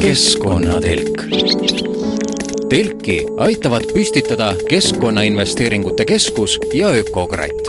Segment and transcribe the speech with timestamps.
[0.00, 1.22] keskkonnatelk.
[2.68, 7.68] telki aitavad püstitada Keskkonnainvesteeringute Keskus ja Ökokratt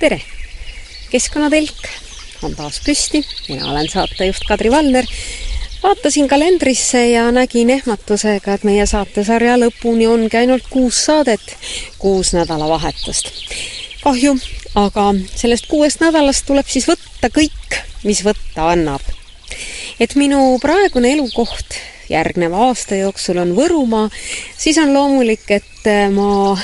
[0.00, 0.20] tere!
[1.10, 1.86] keskkonnatelk
[2.42, 5.06] on taas püsti, mina olen saatejuht Kadri Valner.
[5.82, 11.56] Vaatasin kalendrisse ja nägin ehmatusega, et meie saatesarja lõpuni ongi ainult kuus saadet,
[11.98, 13.32] kuus nädalavahetust.
[14.02, 14.36] kahju,
[14.74, 19.02] aga sellest kuuest nädalast tuleb siis võtta kõik, mis võtta annab.
[20.00, 21.78] et minu praegune elukoht
[22.10, 24.10] järgneva aasta jooksul on Võrumaa,
[24.58, 26.56] siis on loomulik, et ma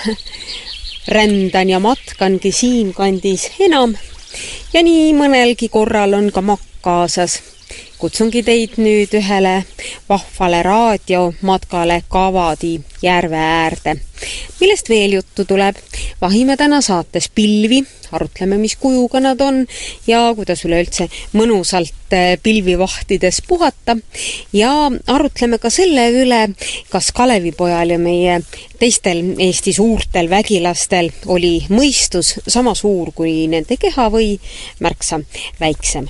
[1.09, 3.95] rändan ja matkangi siinkandis enam
[4.73, 7.41] ja nii mõnelgi korral on ka makk kaasas.
[7.99, 9.65] Kutsungi teid nüüd ühele
[10.09, 13.97] vahvale raadiomatkale Kavadi järve äärde.
[14.61, 15.77] millest veel juttu tuleb?
[16.21, 17.83] vahime täna saates pilvi
[18.13, 19.67] arutleme, mis kujuga nad on
[20.07, 23.97] ja kuidas üleüldse mõnusalt eh, pilvi vahtides puhata
[24.53, 24.73] ja
[25.07, 26.41] arutleme ka selle üle,
[26.91, 28.41] kas Kalevipojal ja meie
[28.79, 34.37] teistel Eesti suurtel vägilastel oli mõistus sama suur kui nende keha või
[34.81, 35.21] märksa
[35.61, 36.09] väiksem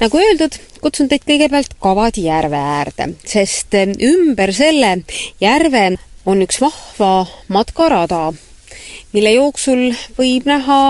[0.00, 4.96] nagu öeldud, kutsun teid kõigepealt Kavadi järve äärde, sest eh, ümber selle
[5.40, 5.84] järve
[6.26, 8.30] on üks vahva matkarada,
[9.12, 10.80] mille jooksul võib näha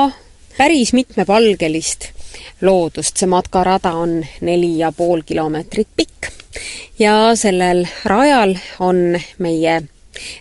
[0.56, 2.11] päris mitmepalgelist
[2.61, 6.30] loodust, see matkarada on neli ja pool kilomeetrit pikk
[6.98, 9.80] ja sellel rajal on meie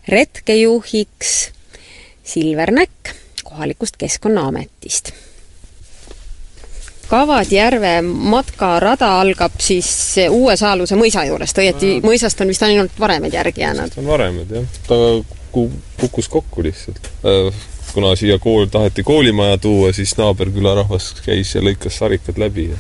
[0.08, 1.34] retkejuhiks
[2.24, 5.14] Silver Näkk kohalikust Keskkonnaametist.
[7.10, 9.90] Kavadjärve matkarada algab siis
[10.30, 13.98] Uue Saaluse mõisa juurest, õieti mõisast on vist ainult varemed järgi jäänud?
[13.98, 14.80] on varemed, jah.
[14.88, 14.96] ta
[15.52, 17.54] kukkus kokku lihtsalt äh,
[17.94, 22.78] kuna siia kool, taheti koolimaja tuua, siis naaberküla rahvas käis ja lõikas sarikad läbi ja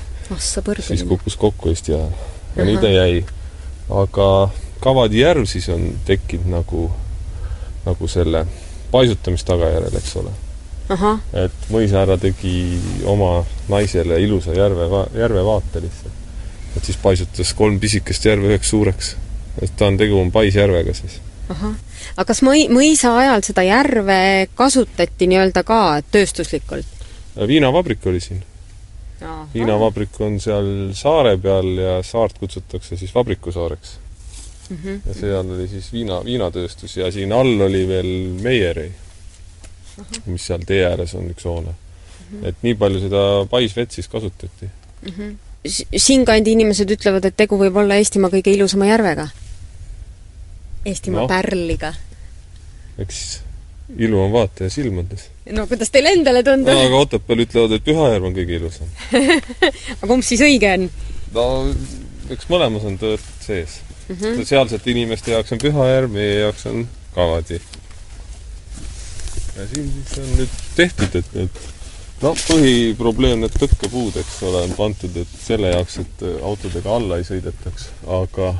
[0.81, 2.09] siis kukkus kokku Eesti ajal.
[2.55, 3.25] ja nii ta jäi.
[3.89, 6.91] aga Kavadi järv siis on tekkinud nagu,
[7.85, 8.45] nagu selle
[8.91, 10.31] paisutamise tagajärjel, eks ole.
[11.33, 16.13] Et mõisahärra tegi oma naisele ilusa järve, järvevaate lihtsalt.
[16.77, 19.15] et siis paisutas kolm pisikest järve üheks suureks.
[19.61, 21.19] et ta on, tegu on paisjärvega siis.
[22.17, 26.85] aga kas mõi-, mõisa ajal seda järve kasutati nii-öelda ka tööstuslikult?
[27.47, 28.43] viinavabrik oli siin.
[29.53, 33.97] viinavabrik on seal saare peal ja saart kutsutakse siis Vabrikusaareks
[34.69, 34.77] mm.
[34.83, 35.01] -hmm.
[35.05, 38.11] ja seal oli siis viina, viinatööstus ja siin all oli veel
[38.41, 39.08] -huh.
[40.25, 41.75] Mis seal tee ääres on üks hoone mm.
[42.31, 42.47] -hmm.
[42.51, 45.11] et nii palju seda paisvett siis kasutati mm.
[45.11, 45.35] -hmm.
[45.97, 49.27] siinkandi inimesed ütlevad, et tegu võib olla Eestimaa kõige ilusama järvega
[50.85, 51.27] Eestimaa no.
[51.27, 51.93] pärliga.
[52.97, 53.41] eks
[53.97, 55.29] ilu on vaataja silmades.
[55.51, 56.85] no kuidas teile endale tundub no,?
[56.85, 58.87] aga Otepääl ütlevad, et Pühajärv on kõige ilusam
[59.97, 60.89] aga kumb siis õige on?
[61.33, 61.45] no
[62.33, 63.79] eks mõlemas on tõtt sees
[64.09, 64.15] mm.
[64.15, 64.45] -hmm.
[64.45, 67.61] sealsete inimeste jaoks on Pühajärv, meie jaoks on Kavadi.
[69.59, 71.61] Ja siin siis on nüüd tehtud, et need
[72.23, 77.27] no põhiprobleem, need tõkkepuud, eks ole, on pandud, et selle jaoks, et autodega alla ei
[77.27, 78.53] sõidetaks, aga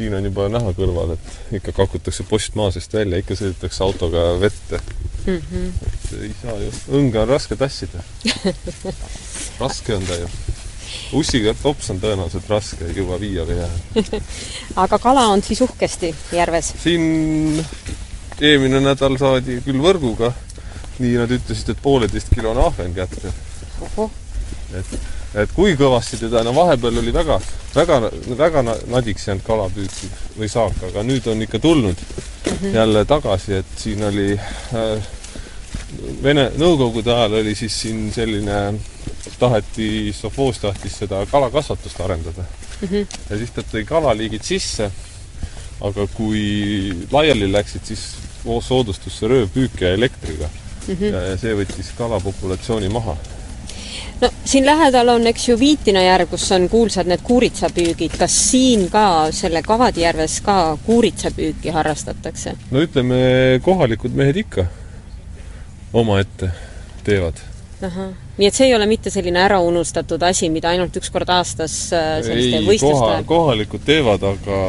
[0.00, 4.24] siin on juba näha kõrval, et ikka kakutakse post maa seest välja, ikka sõidetakse autoga
[4.40, 4.80] vette
[5.26, 5.42] mm.
[5.50, 5.72] -hmm.
[5.90, 8.04] et ei saa ju, õnge on raske tassida
[9.62, 10.28] raske on ta ju.
[11.20, 14.22] ussiga tops on tõenäoliselt raske juba viiale jääda
[14.84, 16.72] aga kala on siis uhkesti järves?
[16.82, 17.66] siin
[18.40, 20.32] eelmine nädal saadi küll võrguga,
[20.98, 23.32] nii nad ütlesid, et pooleteistkilone ahven kätte.
[24.74, 24.98] et
[25.34, 27.38] et kui kõvasti teda, no vahepeal oli väga,
[27.74, 28.00] väga,
[28.38, 30.00] väga nadiks jäänud kalapüük
[30.38, 32.74] või saak, aga nüüd on ikka tulnud mm -hmm.
[32.74, 35.08] jälle tagasi, et siin oli äh,
[36.22, 38.74] Vene, Nõukogude ajal oli siis siin selline,
[39.38, 42.88] taheti, Sovhoos tahtis seda kalakasvatust arendada mm.
[42.88, 43.06] -hmm.
[43.30, 44.90] ja siis ta tõi kalaliigid sisse,
[45.80, 48.06] aga kui laiali läksid, siis
[48.60, 50.48] soodustus see röövpüük ja elektriga
[50.88, 50.94] mm.
[50.94, 51.12] -hmm.
[51.12, 53.16] ja, ja see võttis kalapopulatsiooni maha
[54.20, 58.16] no siin lähedal on, eks ju, Viitina järv, kus on kuulsad need kuuritsapüügid.
[58.18, 62.56] kas siin ka, selle Kavadi järves ka kuuritsapüüki harrastatakse?
[62.70, 63.20] no ütleme,
[63.62, 64.66] kohalikud mehed ikka
[65.92, 66.50] omaette
[67.04, 67.49] teevad.
[67.80, 72.20] Nii et see ei ole mitte selline äraunustatud asi, mida ainult üks kord aastas äh,
[72.24, 74.60] selliste võistluste koha, kohalikud teevad, aga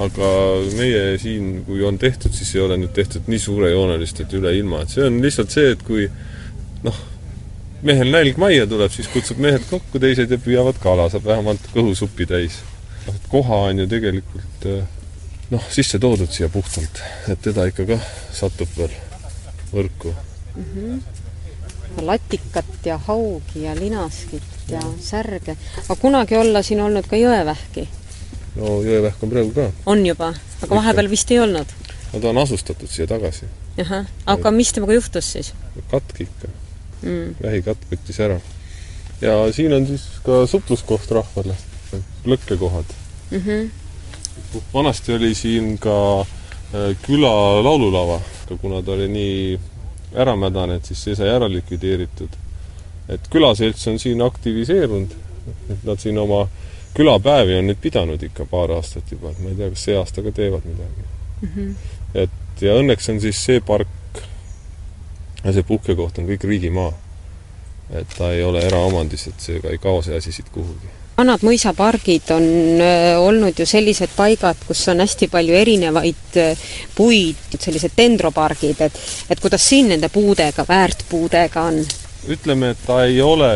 [0.00, 0.30] aga
[0.78, 4.84] meie siin, kui on tehtud, siis ei ole nüüd tehtud nii suurejoonelist, et üle ilma,
[4.84, 6.06] et see on lihtsalt see, et kui
[6.86, 7.02] noh,
[7.86, 12.28] mehel nälg majja tuleb, siis kutsub mehed kokku, teised ja püüavad kala, saab vähemalt kõhusupi
[12.30, 12.62] täis.
[13.06, 14.82] noh, et koha on ju tegelikult äh,
[15.50, 18.94] noh, sisse toodud siia puhtalt, et teda ikka kah satub veel
[19.72, 20.64] võrku mm.
[20.64, 21.19] -hmm.
[22.02, 25.56] Latikat ja haugi ja linaskit ja särge.
[25.84, 27.88] aga kunagi olla siin olnud ka jõevähki?
[28.56, 29.68] no jõevähk on praegu ka.
[29.86, 30.32] on juba?
[30.62, 31.74] aga vahepeal vist ei olnud?
[32.12, 33.48] no ta on asustatud siia tagasi.
[33.80, 35.52] ahah, aga mis temaga juhtus siis?
[35.90, 36.50] katk ikka
[37.02, 37.36] mm..
[37.42, 38.40] vähikatk võttis ära.
[39.20, 41.56] ja siin on siis ka supluskoht rahvale,
[42.24, 42.94] lõkkekohad
[43.30, 43.42] mm.
[43.46, 44.62] -hmm.
[44.74, 47.34] vanasti oli siin ka äh, küla
[47.64, 49.58] laululava, aga kuna ta oli nii
[50.14, 52.38] äramädane, et siis see sai ära likvideeritud.
[53.08, 55.14] et külaselts on siin aktiviseerunud,
[55.70, 56.48] et nad siin oma
[56.94, 60.22] külapäevi on nüüd pidanud ikka paar aastat juba, et ma ei tea, kas see aasta
[60.22, 61.06] ka teevad midagi
[61.42, 61.48] mm.
[61.54, 61.74] -hmm.
[62.14, 63.88] et ja õnneks on siis see park
[65.44, 66.92] ja see puhkekoht on kõik riigimaa.
[67.90, 70.90] et ta ei ole eraomandis, et seega ei kao see asi siit kuhugi.
[71.20, 72.46] Vanad mõisapargid on
[72.80, 79.00] äh, olnud ju sellised paigad, kus on hästi palju erinevaid äh, puid, sellised dendropargid, et
[79.30, 81.82] et kuidas siin nende puudega, väärtpuudega on?
[82.30, 83.50] ütleme, et ta ei ole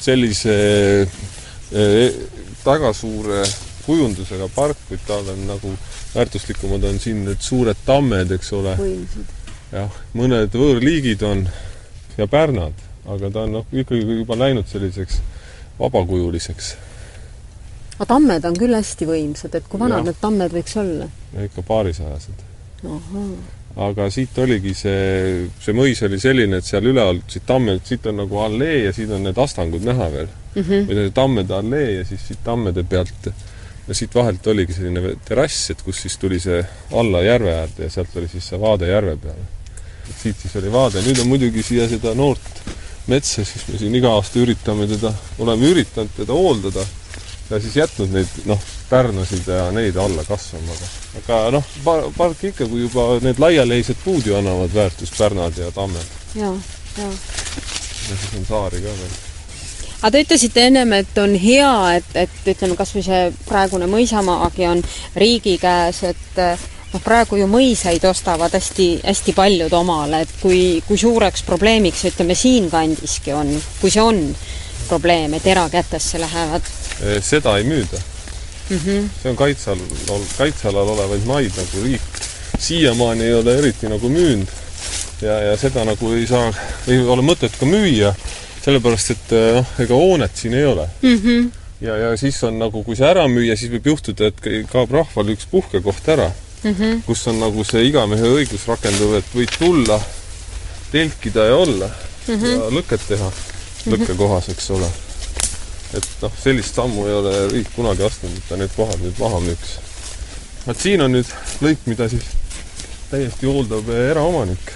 [0.00, 0.56] sellise
[1.04, 2.18] äh,
[2.66, 3.44] väga suure
[3.86, 5.72] kujundusega park, kuid tal on nagu
[6.14, 8.74] väärtuslikumad on siin need suured tammed, eks ole.
[9.72, 11.46] jah, mõned võõrliigid on
[12.16, 12.74] ja pärnad,
[13.06, 15.20] aga ta on noh, ikkagi juba läinud selliseks
[15.78, 16.74] vabakujuliseks.
[17.96, 20.10] Aga tammed on küll hästi võimsad, et kui vanad ja.
[20.10, 21.08] need tammed võiks olla?
[21.46, 22.44] ikka paarisajased.
[23.86, 28.20] aga siit oligi see, see mõis oli selline, et seal üleval, siit tammelt, siit on
[28.22, 30.62] nagu allee ja siin on need astangud näha veel mm.
[30.62, 30.88] -hmm.
[30.88, 33.30] või tammede allee ja siis siit tammede pealt
[33.88, 37.90] ja siit vahelt oligi selline terrass, et kus siis tuli see alla järve äärde ja
[37.90, 39.46] sealt oli siis see vaade järve peale.
[40.22, 42.62] siit siis oli vaade, nüüd on muidugi siia seda noort
[43.06, 46.84] metsa, siis me siin iga aasta üritame teda, oleme üritanud teda hooldada
[47.50, 51.70] ja siis jätnud neid, noh, pärnasid ja neid alla kasvama, aga aga noh,
[52.16, 56.14] park ikka, kui juba need laialeised puud ju annavad väärtust, pärnad ja tammed.
[56.34, 56.52] ja,
[56.98, 57.08] ja.
[57.08, 59.16] ja siis on saari ka veel
[59.96, 64.68] aga te ütlesite ennem, et on hea, et, et ütleme, kas või see praegune mõisamaagi
[64.68, 64.82] on
[65.16, 66.40] riigi käes, et
[66.92, 72.36] noh, praegu ju mõisaid ostavad hästi, hästi paljud omale, et kui, kui suureks probleemiks, ütleme,
[72.38, 74.22] siinkandiski on, kui see on
[74.88, 76.74] probleem, et erakätesse lähevad?
[77.22, 77.98] Seda ei müüda
[78.70, 78.76] mm.
[78.76, 79.08] -hmm.
[79.22, 82.22] see on kaitse all, kaitsealal olevaid maid nagu riik
[82.58, 84.48] siiamaani ei ole eriti nagu müünud
[85.22, 86.52] ja, ja seda nagu ei saa,
[86.88, 88.14] ei ole mõtet ka müüa
[88.64, 91.20] sellepärast, et eh, noh, ega hoonet siin ei ole mm.
[91.22, 91.50] -hmm.
[91.80, 95.32] ja, ja siis on nagu, kui see ära müüa, siis võib juhtuda, et kaob rahval
[95.36, 96.30] üks puhkekoht ära
[96.62, 97.02] mm, -hmm.
[97.06, 100.00] kus on nagu see igamehe õigus rakenduv, et võid tulla,
[100.92, 101.90] telkida ja olla
[102.28, 102.52] mm -hmm.
[102.52, 103.94] ja lõket teha mhm.
[103.94, 104.90] lõkkekohas, eks ole.
[105.94, 109.40] Et noh, sellist sammu ei ole riik kunagi astunud, et ta need kohad nüüd maha
[109.44, 109.76] müüks.
[110.66, 111.30] vot siin on nüüd
[111.62, 112.26] lõik, mida siis
[113.10, 114.72] täiesti hooldab eraomanik.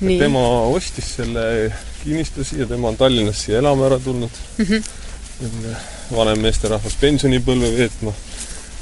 [0.00, 0.42] tema
[0.74, 1.72] ostis selle
[2.02, 4.64] kinnistu siia, tema on Tallinnast siia elama ära tulnud mm.
[4.64, 5.76] -hmm.
[6.16, 8.12] vanem meesterahvas pensionipõlve veetma.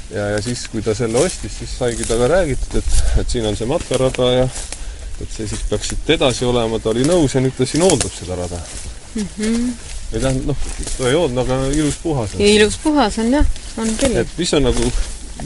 [0.09, 3.55] ja, ja siis, kui ta selle ostis, siis saigi temaga räägitud, et, et siin on
[3.55, 4.49] see matkarada ja
[5.21, 8.11] et see siis peaks siit edasi olema, ta oli nõus ja nüüd ta siin hooldab
[8.11, 8.57] seda rada
[9.15, 9.27] mm.
[9.37, 9.73] -hmm.
[10.11, 10.67] Või tähendab, noh,
[10.97, 12.45] ta ei hoolda, aga ilus puhas on.
[12.45, 14.21] ilus puhas on jah, on küll.
[14.21, 14.91] et mis on nagu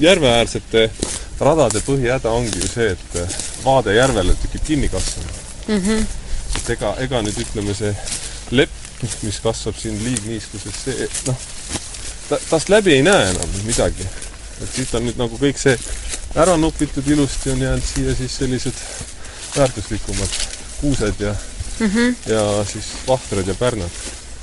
[0.02, 0.90] järveäärsete
[1.40, 5.82] radade põhihäda ongi ju see, et vaade järvele tekib kinni kasvama mm.
[5.82, 6.06] -hmm
[6.60, 7.92] et ega, ega nüüd ütleme, see
[8.56, 8.76] lepp,
[9.26, 11.48] mis kasvab siin liigniiskuses, see noh,
[12.30, 14.08] ta, tast läbi ei näe enam midagi.
[14.56, 15.76] et siit on nüüd nagu kõik see
[16.40, 18.78] ära nopitud ilusti, on jäänud siia siis sellised
[19.56, 20.38] väärtuslikumad
[20.80, 21.34] kuused ja
[21.80, 22.16] mm, -hmm.
[22.32, 23.92] ja siis vahtrad ja pärnad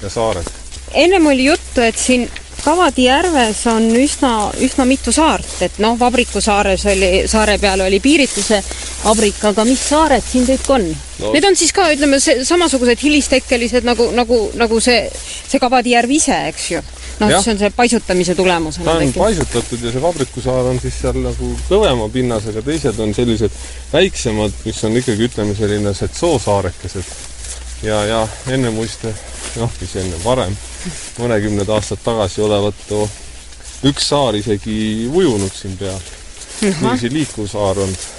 [0.03, 0.47] ja saared.
[0.95, 2.31] ennem oli juttu, et siin
[2.63, 7.99] Kavadi järves on üsna, üsna mitu saart, et noh, Vabriku saares oli, saare peal oli
[8.01, 8.61] piirituse
[9.03, 11.33] vabrik, aga mis saared siin kõik on no.?
[11.35, 15.09] Need on siis ka, ütleme, see samasugused hilistekkelised nagu, nagu, nagu see,
[15.49, 16.85] see Kavadi järv ise, eks ju?
[17.19, 19.19] noh, see on see paisutamise tulemusena ta on tekib.
[19.25, 23.59] paisutatud ja see vabrikusaar on siis seal nagu kõvema pinnasega, teised on sellised
[23.93, 27.13] väiksemad, mis on ikkagi, ütleme, selline setsoossaarekesed.
[27.83, 28.23] Ja, ja
[28.55, 29.15] enne muiste,
[29.57, 30.57] noh, mis enne, varem,
[31.19, 32.91] mõnekümned aastad tagasi olevat
[33.89, 36.11] üks saar isegi ujunud siin peal.
[36.63, 38.11] niiviisi liikuv saar olnud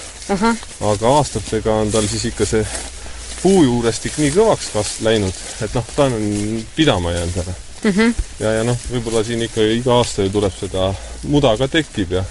[0.92, 2.64] aga aastatega on tal siis ikka see
[3.42, 7.92] puu juurestik nii kõvaks kas-, läinud, et noh, ta on pidama jäänud ära mm.
[7.92, 8.14] -hmm.
[8.40, 10.94] ja, ja noh, võib-olla siin ikka iga aasta ju tuleb seda,
[11.28, 12.24] muda ka tekib ja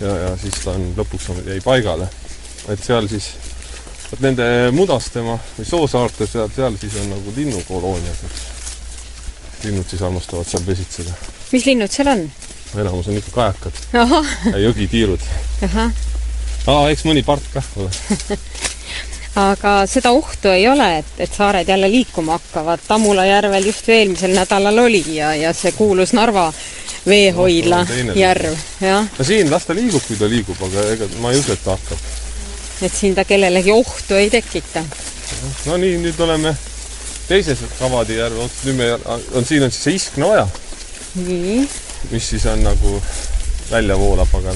[0.00, 2.08] ja, ja siis ta on lõpuks on, jäi paigale.
[2.68, 3.30] et seal siis,
[4.10, 4.46] vot nende
[4.76, 11.16] Mudastemaa või Soosaarte seal, seal siis on nagu linnukolooniad, et linnud siis armastavad seal pesitseda.
[11.52, 12.26] mis linnud seal on?
[12.76, 13.82] enamus on ikka kajakad
[14.52, 15.28] ja jõgitiirud.
[16.66, 17.90] aa, eks mõni part kah ole.
[19.36, 22.80] aga seda ohtu ei ole, et, et saared jälle liikuma hakkavad.
[22.88, 26.52] Tammula järvel just eelmisel nädalal oli ja, ja see kuulus Narva
[27.06, 29.04] veehoidla No, järv, jah.
[29.18, 31.76] no siin las ta liigub, kui ta liigub, aga ega ma ei usu, et ta
[31.76, 32.08] hakkab.
[32.82, 34.84] Et siin ta kellelegi ohtu ei tekita.
[35.66, 36.54] no nii, nüüd oleme
[37.28, 38.92] teises Kavadi järve otsas, nüüd me,
[39.34, 40.48] on siin on siis see Iskna oja,
[41.20, 41.60] nii,
[42.12, 43.00] mis siis on nagu
[43.70, 44.54] välja voolab, aga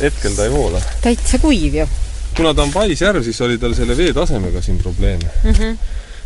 [0.00, 0.82] hetkel ta ei voola.
[1.02, 1.88] täitsa kuiv ju
[2.36, 5.30] kuna ta on paisjärv, siis oli tal selle veetasemega siin probleeme.
[5.44, 5.50] mm.
[5.50, 5.76] -hmm.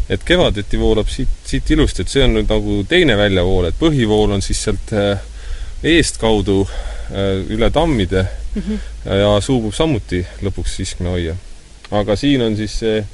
[0.09, 4.33] et kevadeti voolab siit, siit ilusti, et see on nüüd nagu teine väljavool, et põhivool
[4.33, 5.19] on siis sealt äh,
[5.85, 8.25] eestkaudu äh, üle tammide
[8.55, 9.15] mm -hmm.
[9.19, 11.37] ja suubub samuti lõpuks Iskna hoia.
[11.91, 13.05] aga siin on siis see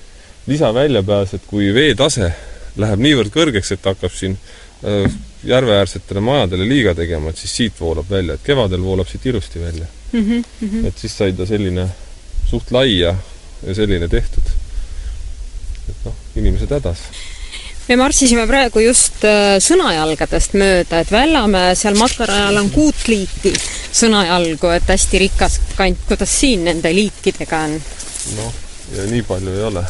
[0.46, 2.32] lisaväljapääs, et kui veetase
[2.76, 4.38] läheb niivõrd kõrgeks, et hakkab siin
[4.84, 5.12] äh,
[5.44, 9.86] järveäärsetele majadele liiga tegema, et siis siit voolab välja, et kevadel voolab siit ilusti välja.
[10.12, 10.86] Mm -hmm.
[10.86, 11.88] et siis sai ta selline
[12.46, 13.14] suht lai ja,
[13.66, 14.42] ja selline tehtud.
[15.88, 16.98] et noh, inimesed hädas.
[17.88, 23.52] Me marssisime praegu just äh, sõnajalgadest mööda, et Vällamäe seal matarajal on kuut liiki
[23.94, 27.76] sõnajalgu, et hästi rikas kant, kuidas siin nende liikidega on?
[28.38, 28.56] noh,
[28.96, 29.84] ja nii palju ei ole.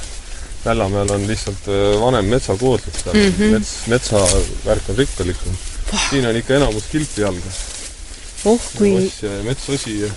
[0.65, 3.57] Vällamäel on lihtsalt äh, vanem metsakooslus seal mm, -hmm.
[3.59, 5.57] mets, metsavärk on rikkalikum.
[6.11, 7.51] siin on ikka enamus kilpijalga,
[8.45, 10.09] oh kui, ja metsosi ja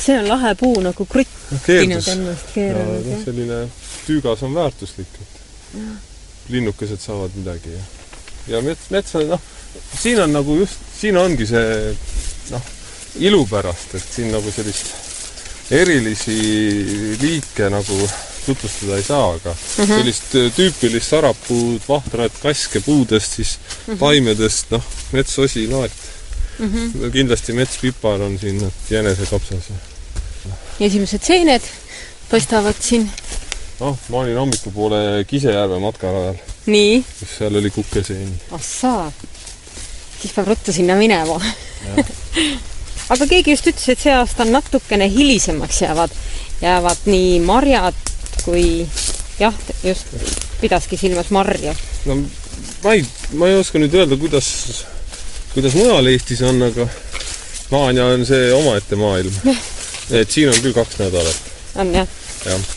[0.00, 3.58] see on lahe puu nagu kruttinud ennast ja keeranud noh, selline
[4.06, 5.40] tüügas on väärtuslik, et
[6.50, 7.84] linnukesed saavad midagi ja,
[8.54, 9.44] ja mets, mets on noh,
[10.00, 11.92] siin on nagu just, siin ongi see
[12.50, 12.72] noh,
[13.20, 16.36] ilu pärast, et siin nagu sellist erilisi
[17.20, 17.98] liike nagu
[18.46, 19.96] tutvustada ei saa, aga mm -hmm.
[19.96, 23.98] sellist tüüpilist sarapuud, vahtrat kaske puudest, siis mm -hmm.
[23.98, 25.92] taimedest, noh, metsosi, laet
[26.58, 26.66] mm.
[26.66, 27.12] -hmm.
[27.12, 29.70] kindlasti metspipar on siin, jänesekapsas
[30.80, 31.62] esimesed seened
[32.30, 33.10] paistavad siin.
[33.80, 38.40] noh, ma olin hommikupoole Kisejärve matkarajal, nii, kus seal oli kukeseeni.
[38.56, 39.12] ahsaa,
[40.20, 41.40] siis peab ruttu sinna minema.
[43.12, 46.14] aga keegi just ütles, et see aasta on natukene hilisemaks jäävad,
[46.62, 48.06] jäävad nii marjad
[48.44, 48.86] kui
[49.40, 50.12] jah, just
[50.60, 51.74] pidaski silmas marju.
[52.06, 52.16] no
[52.84, 54.50] ma ei, ma ei oska nüüd öelda, kuidas,
[55.54, 56.88] kuidas mujal Eestis on, aga
[57.70, 59.40] Haanja on see omaette maailm.
[60.10, 62.20] et siin on küll kaks nädalat, on jah?
[62.44, 62.68] jah.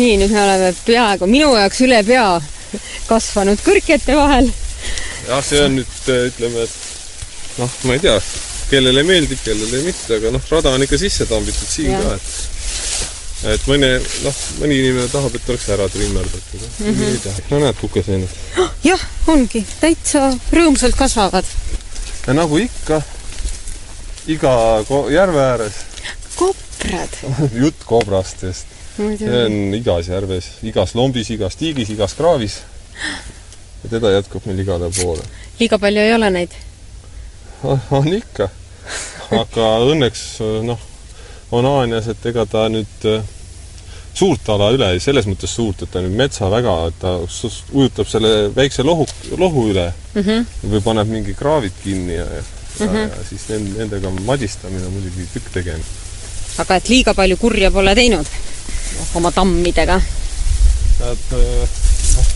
[0.00, 2.26] nii, nüüd me oleme peaaegu minu jaoks üle pea
[3.08, 4.50] kasvanud kõrkete vahel.
[5.28, 8.16] jah, see on nüüd ütleme, et noh, ma ei tea,
[8.70, 12.06] kellele meeldib, kellele mitte, aga noh, rada on ikka sisse tambitud siin Jah.
[12.06, 12.58] ka, et
[13.50, 13.88] et mõni,
[14.24, 16.88] noh, mõni inimene tahab, et oleks ära trimmerdatud mm.
[16.88, 17.04] -hmm.
[17.08, 18.34] ei tea, no näed, kukeseened.
[18.90, 21.48] jah, ongi, täitsa rõõmsalt kasvavad.
[22.26, 23.00] ja nagu ikka,
[24.28, 24.52] iga
[25.12, 25.80] järve ääres
[26.36, 27.16] koprad.
[27.62, 32.60] jutt kobrastest see on igas järves, igas lombis, igas tiigis, igas kraavis.
[33.82, 35.22] ja teda jätkub meil igale poole.
[35.60, 36.56] liiga palju ei ole neid.
[37.90, 38.48] on ikka.
[39.30, 40.24] aga õnneks
[40.66, 40.80] noh,
[41.50, 43.22] on Haanjas, et ega ta nüüd äh,
[44.14, 47.16] suurt ala üle, selles mõttes suurt, et ta nüüd metsa väga, ta
[47.72, 49.06] ujutab selle väikse lohu,
[49.38, 50.22] lohu üle mm.
[50.22, 50.46] -hmm.
[50.74, 53.08] või paneb mingi kraavid kinni ja, ja, mm -hmm.
[53.08, 56.58] ja siis nend- nendega madistamine on muidugi tükk tegemist.
[56.58, 58.26] aga et liiga palju kurja pole teinud
[59.14, 60.00] oma tammidega.
[61.00, 61.78] Nad äh,
[62.16, 62.28] noh,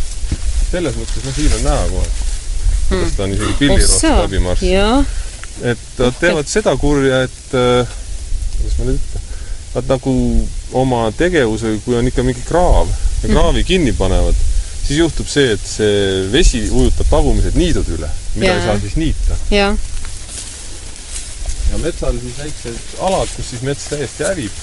[0.71, 2.09] selles mõttes, noh, siin on näha kohe,
[2.89, 5.13] kuidas ta on isegi pillirohk läbi marssinud.
[5.63, 7.95] et nad teevad seda kurja, et äh,
[8.57, 9.31] kuidas ma nüüd ütlen,
[9.75, 10.15] nad nagu
[10.81, 12.91] oma tegevuse, kui on ikka mingi kraav
[13.23, 14.39] ja kraavi kinni panevad,
[14.85, 18.61] siis juhtub see, et see vesi ujutab tagumised niidud üle, mida Jaa.
[18.61, 19.39] ei saa siis niita.
[19.51, 19.75] ja
[21.83, 24.63] metsal siis väiksed alad, kus siis mets täiesti hävib.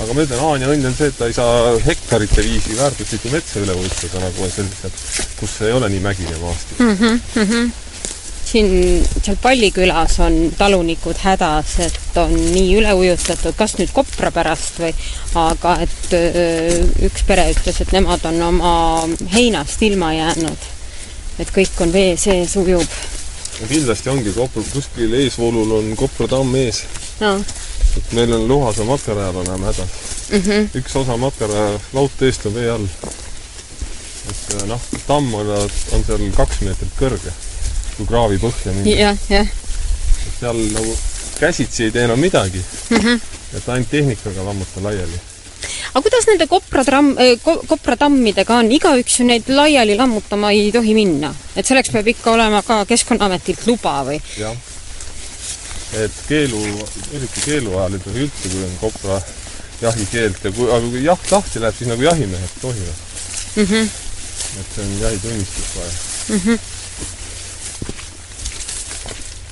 [0.00, 3.60] Aga ma ütlen, Haanja õnn on see, et ta ei saa hektarite viisi väärtuslikku metsa
[3.60, 4.98] üle ujutada, nagu on sellised,
[5.40, 6.80] kus ei ole nii mägine maastik.
[8.50, 8.72] siin
[9.22, 14.90] seal Pallikülas on talunikud hädas, et on nii üle ujutatud, kas nüüd kopra pärast või,
[15.38, 18.74] aga et öö, üks pere ütles, et nemad on oma
[19.36, 20.68] heinast ilma jäänud.
[21.40, 23.00] et kõik on vee sees, ujub.
[23.68, 26.84] kindlasti ongi kopr, kuskil eesvoolul on Kopra tamm ees
[27.20, 27.36] no
[27.96, 29.94] et meil on Luhasa matkarajal oleme hädas
[30.30, 30.42] mm.
[30.42, 30.68] -hmm.
[30.80, 32.86] üks osa matkaraja laudteest on vee all.
[34.30, 35.46] et äh, noh, tamm on,
[35.92, 37.32] on seal kaks meetrit kõrge,
[37.96, 39.00] kui kraavi põhja minna.
[39.00, 39.48] jah, jah,
[40.40, 40.96] seal nagu
[41.40, 43.20] käsitsi ei tee enam midagi Mhm.
[43.56, 45.20] et ainult tehnikaga lammuta laiali.
[45.94, 51.34] aga kuidas nende kopratramm ko,, kopratammidega on, igaüks ju neid laiali lammutama ei tohi minna,
[51.56, 54.20] et selleks peab ikka olema ka Keskkonnaametilt luba või?
[55.98, 56.60] Et keelu,
[57.12, 59.20] eriti keelu ajal ei tohi üldse, kui on kopra
[59.80, 62.98] jahikeeld ja kui, aga kui jaht lahti läheb, siis nagu jahimehed tohivad
[63.56, 63.64] mm.
[63.64, 63.88] -hmm.
[64.60, 65.92] et see on jahitunnistus vaja
[66.28, 66.40] mm.
[66.44, 66.58] -hmm.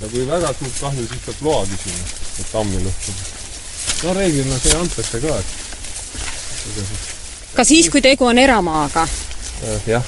[0.00, 2.04] ja kui väga suurt kahju, siis peab loa küsima,
[2.40, 3.22] et tammi lõhkuda.
[4.02, 5.46] no reeglina see antakse ka, et
[7.54, 9.08] ka siis, kui tegu on eramaaga?
[9.64, 10.04] Äh, jah.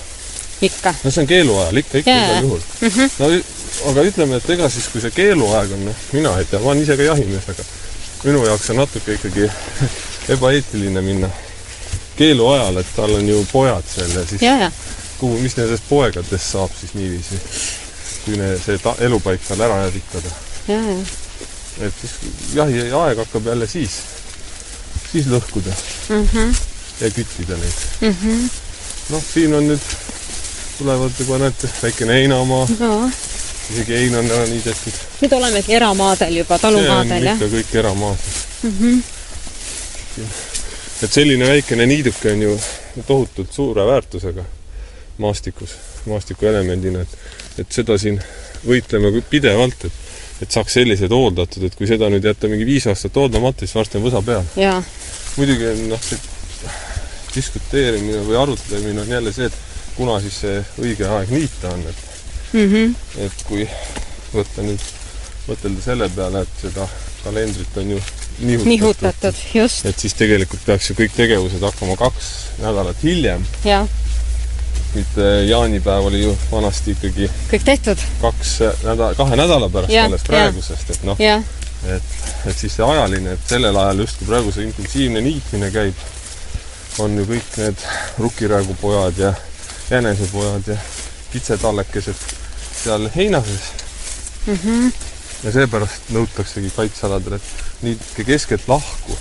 [0.63, 0.95] ikka?
[1.05, 2.89] no see on keeluajal, ikka, ikka igal juhul mm.
[2.89, 3.11] -hmm.
[3.19, 3.60] no
[3.91, 6.83] aga ütleme, et ega siis, kui see keeluaeg on, noh, mina ei tea, ma olen
[6.83, 7.65] ise ka jahimees, aga
[8.25, 9.47] minu jaoks on natuke ikkagi
[10.35, 11.31] ebaeetiline minna
[12.19, 14.71] keeluajal, et tal on ju pojad seal ja siis ja, ja.
[15.21, 17.41] kuhu, mis nendest poegadest saab siis niiviisi,
[18.27, 20.35] kui ne, see ta, elupaik tal ära hävitada.
[21.81, 22.19] et siis
[22.55, 24.01] jahiaeg hakkab jälle siis,
[25.13, 26.29] siis lõhkuda mm.
[26.33, 26.55] -hmm.
[27.01, 28.17] ja küttida neid mm.
[28.23, 28.49] -hmm.
[29.15, 29.91] noh, siin on nüüd,
[30.79, 33.11] tulevad juba näete, väikene heinamaa no
[33.73, 35.01] isegi hein on ära niidetud.
[35.23, 37.39] nüüd olemegi eramaadel juba, talumaadel, jah?
[37.39, 38.19] ikka kõik eramaad
[38.63, 38.77] mm.
[38.81, 39.03] -hmm.
[41.03, 42.61] et selline väikene niiduke on ju
[43.07, 44.45] tohutult suure väärtusega
[45.21, 47.19] maastikus, maastikuelemendina, et,
[47.59, 48.21] et seda siin
[48.67, 49.93] võitleme pidevalt, et
[50.41, 53.99] et saaks sellised hooldatud, et kui seda nüüd jätta mingi viis aastat hooldamata, siis varsti
[53.99, 54.47] on võsa peal.
[55.37, 56.17] muidugi on noh, see
[57.35, 59.59] diskuteerimine või arutlemine on jälle see, et
[59.97, 62.10] kuna siis see õige aeg niita on, et
[62.53, 62.73] mm.
[62.73, 62.95] -hmm.
[63.27, 63.69] et kui
[64.35, 64.83] võtta nüüd,
[65.49, 66.89] mõtelda selle peale, et seda
[67.25, 68.01] kalendrit on ju
[68.41, 69.87] nihutatud, nihutatud, just.
[69.87, 72.31] et siis tegelikult peaks ju kõik tegevused hakkama kaks
[72.61, 73.45] nädalat hiljem.
[74.95, 78.07] mitte jaanipäev oli ju vanasti ikkagi kõik tehtud.
[78.23, 78.55] kaks
[78.85, 82.17] nädala, kahe nädala pärast ja, sellest praegusest, et noh, et,
[82.47, 86.09] et siis see ajaline, et sellel ajal justkui praegu see intensiivne niitmine käib,
[86.99, 87.87] on ju kõik need
[88.19, 89.35] rukiräägupojad ja
[89.91, 90.77] jänesepojad ja
[91.33, 92.40] kitsetallekesed
[92.85, 93.71] seal heina sees
[94.47, 94.59] mm.
[94.65, 94.93] -hmm.
[95.45, 99.19] ja seepärast nõutaksegi kaitsealadel, et niitke keskelt lahku,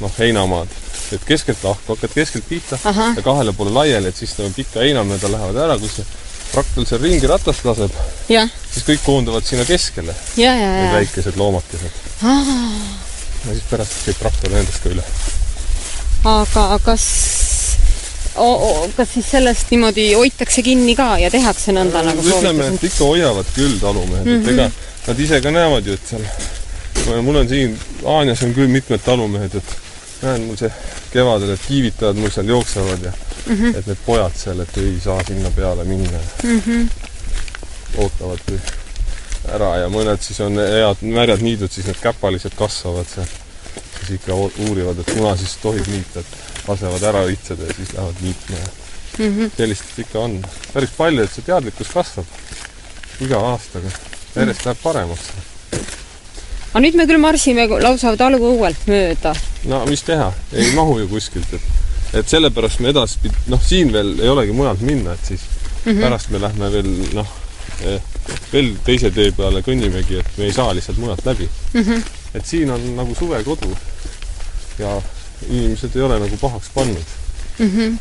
[0.00, 0.68] noh, heinamaad,
[1.12, 3.12] et keskelt lahku, hakkad keskelt pihta Aha.
[3.16, 6.06] ja kahele poole laiali, et siis no pika heina mööda lähevad ära, kui see
[6.52, 7.96] traktor seal ringi ratast laseb,
[8.28, 10.14] siis kõik koonduvad sinna keskele.
[10.36, 12.02] Need väikesed loomakesed.
[12.22, 15.04] ja siis pärast käib traktor nendest ka üle.
[16.26, 17.04] aga kas
[18.96, 23.50] kas siis sellest niimoodi hoitakse kinni ka ja tehakse nõnda nagu ütleme, et ikka hoiavad
[23.54, 24.42] küll talumehed mm, -hmm.
[24.42, 25.08] et ega mhm.
[25.08, 29.54] nad ise ka näevad ju, et seal mul on siin, Haanjas on küll mitmed talumehed,
[29.54, 29.76] et
[30.22, 30.72] näen mul see
[31.12, 33.12] kevadel, et kiivitajad mul seal jooksevad ja
[33.46, 33.78] mm -hmm.
[33.78, 36.60] et need pojad seal, et ei saa sinna peale minna mm.
[36.60, 36.88] -hmm.
[37.96, 38.60] ootavad kui
[39.54, 43.26] ära ja mõned siis on head märjad niidud, siis need käpalised kasvavad seal.
[43.98, 48.22] siis ikka uurivad, et kuna siis tohib niita, et lasevad ära õitseda ja siis lähevad
[48.22, 48.66] niitma ja
[49.18, 49.50] mm -hmm.
[49.56, 52.26] sellist ikka on päris palju, et see teadlikkus kasvab
[53.20, 53.90] iga aastaga,
[54.36, 55.30] järjest läheb paremaks.
[56.72, 59.34] aga nüüd me küll marsime lausa taluõuelt mööda.
[59.64, 61.62] no mis teha, ei mahu ju kuskilt, et
[62.14, 65.40] et sellepärast me edaspidi, noh, siin veel ei olegi mujalt minna, et siis
[65.84, 66.00] mm -hmm.
[66.00, 67.26] pärast me lähme veel noh,
[67.84, 68.00] eh,
[68.52, 71.82] veel teise tee peale kõnnimegi, et me ei saa lihtsalt mujalt läbi mm.
[71.82, 72.02] -hmm.
[72.34, 73.76] et siin on nagu suvekodu
[74.78, 75.02] ja
[75.48, 77.16] inimesed ei ole nagu pahaks pannud
[77.58, 77.70] mm.
[77.70, 77.98] -hmm.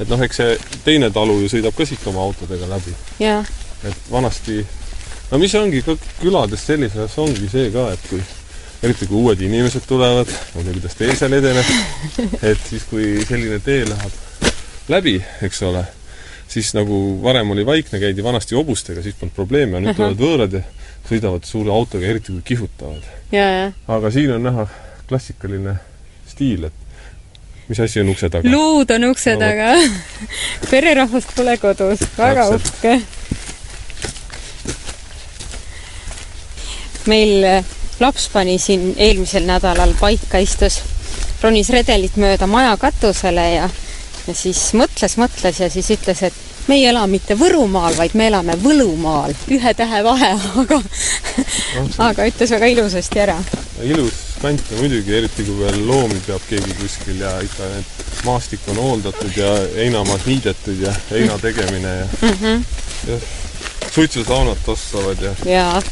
[0.00, 2.94] et noh, eks see teine talu ju sõidab ka siit oma autodega läbi.
[3.18, 3.46] jah.
[3.84, 4.64] et vanasti,
[5.30, 8.22] no mis ongi ka külades sellises asjas ongi see ka, et kui
[8.82, 11.70] eriti kui uued inimesed tulevad, ma ei tea, kuidas teil seal edeneb,
[12.50, 14.50] et siis, kui selline tee läheb
[14.88, 15.84] läbi, eks ole,
[16.48, 20.58] siis nagu varem oli vaikne, käidi vanasti hobustega, siis polnud probleemi, aga nüüd tulevad võõrad
[20.60, 20.62] ja
[21.08, 23.08] sõidavad suure autoga, eriti kui kihutavad.
[23.88, 24.68] aga siin on näha
[25.08, 25.76] klassikaline
[26.28, 28.50] stiil, et mis asi on ukse taga?
[28.50, 29.72] luud on ukse no, taga
[30.70, 32.98] pererahvast pole kodus, väga uhke.
[37.08, 40.80] meil äh, laps pani siin eelmisel nädalal paika, istus,
[41.42, 43.70] ronis redelit mööda maja katusele ja,
[44.26, 48.28] ja siis mõtles, mõtles ja siis ütles, et me ei ela mitte Võrumaal, vaid me
[48.28, 50.80] elame Võlumaal, ühe tähe vahe, aga
[52.10, 53.38] aga ütles väga ilusasti ära.
[53.82, 58.66] ilus kant ja muidugi, eriti kui veel loomi peab keegi kuskil ja ikka need maastik
[58.70, 62.64] on hooldatud ja heinamaad niidetud ja heina tegemine ja mm -hmm.
[63.10, 63.18] ja
[63.90, 65.82] suitsusaunad tossavad ja jaa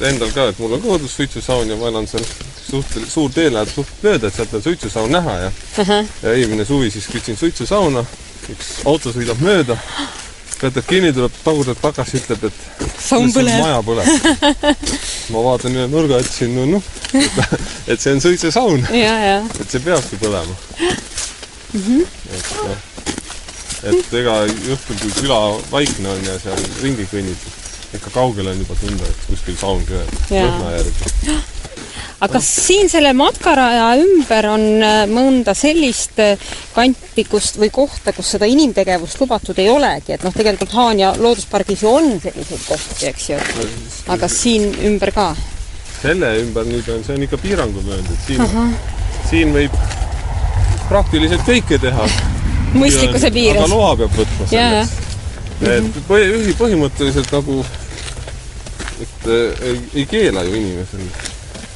[0.00, 2.24] endal ka, et mul on kodus suitsusaun ja ma elan seal
[2.70, 6.06] suhteliselt, suur tee läheb suht mööda, et sealt on suitsusaun näha ja uh -huh.
[6.22, 8.04] ja eelmine suvi siis kütsin suitsusauna
[8.54, 9.76] üks auto sõidab mööda
[10.60, 13.62] peatab kinni, tuleb tagurdab tagasi, ütleb, et saun põleb.
[13.62, 14.10] maja põleb.
[15.32, 16.90] ma vaatan üle nurga, ütlesin, no noh,
[17.90, 18.20] et see on
[19.24, 19.38] ja.
[19.56, 21.80] et see peabki põlema mm.
[21.80, 22.04] -hmm.
[22.36, 22.84] et noh,
[23.92, 25.40] et ega õhtul, kui küla
[25.72, 27.48] vaikne on ja seal ringi kõnnid,
[27.94, 30.44] ikka kaugel on juba tunda, et kuskil saun Jaa.
[30.46, 31.38] lõhna järgi.
[32.20, 38.12] aga kas siin selle matkaraja ümber on äh, mõnda sellist äh, kanti, kust või kohta,
[38.16, 43.08] kus seda inimtegevust lubatud ei olegi, et noh, tegelikult Haanja looduspargis ju on selliseid kohti,
[43.10, 43.40] eks ju,
[44.12, 45.32] aga siin ümber ka?
[46.00, 48.70] selle ümber nüüd on, see on ikka piiranguvöönd, et siin,
[49.28, 49.74] siin võib
[50.88, 52.06] praktiliselt kõike teha.
[52.80, 53.72] mõistlikkuse piires aga.
[53.74, 54.96] loa peab võtma selleks.
[55.60, 57.60] et põhi, põhimõtteliselt nagu,
[59.02, 61.10] et äh, ei, ei keela ju inimesel mm.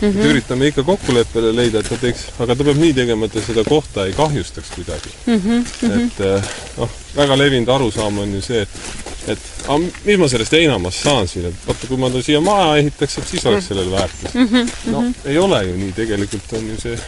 [0.00, 0.20] -hmm.
[0.20, 3.42] et üritame ikka kokkuleppele leida, et ta teeks, aga ta peab nii tegema, et ta
[3.46, 5.40] seda kohta ei kahjustaks kuidagi mm.
[5.40, 6.04] -hmm.
[6.04, 10.52] et äh, noh, väga levinud arusaam on ju see, et et aga mis ma sellest
[10.52, 13.90] heinamast saan siin, et vaata, kui ma ta siia maja ehitaks, et siis oleks sellel
[13.90, 14.48] väärtus mm.
[14.48, 14.70] -hmm.
[14.92, 16.98] no ei ole ju nii, tegelikult on ju see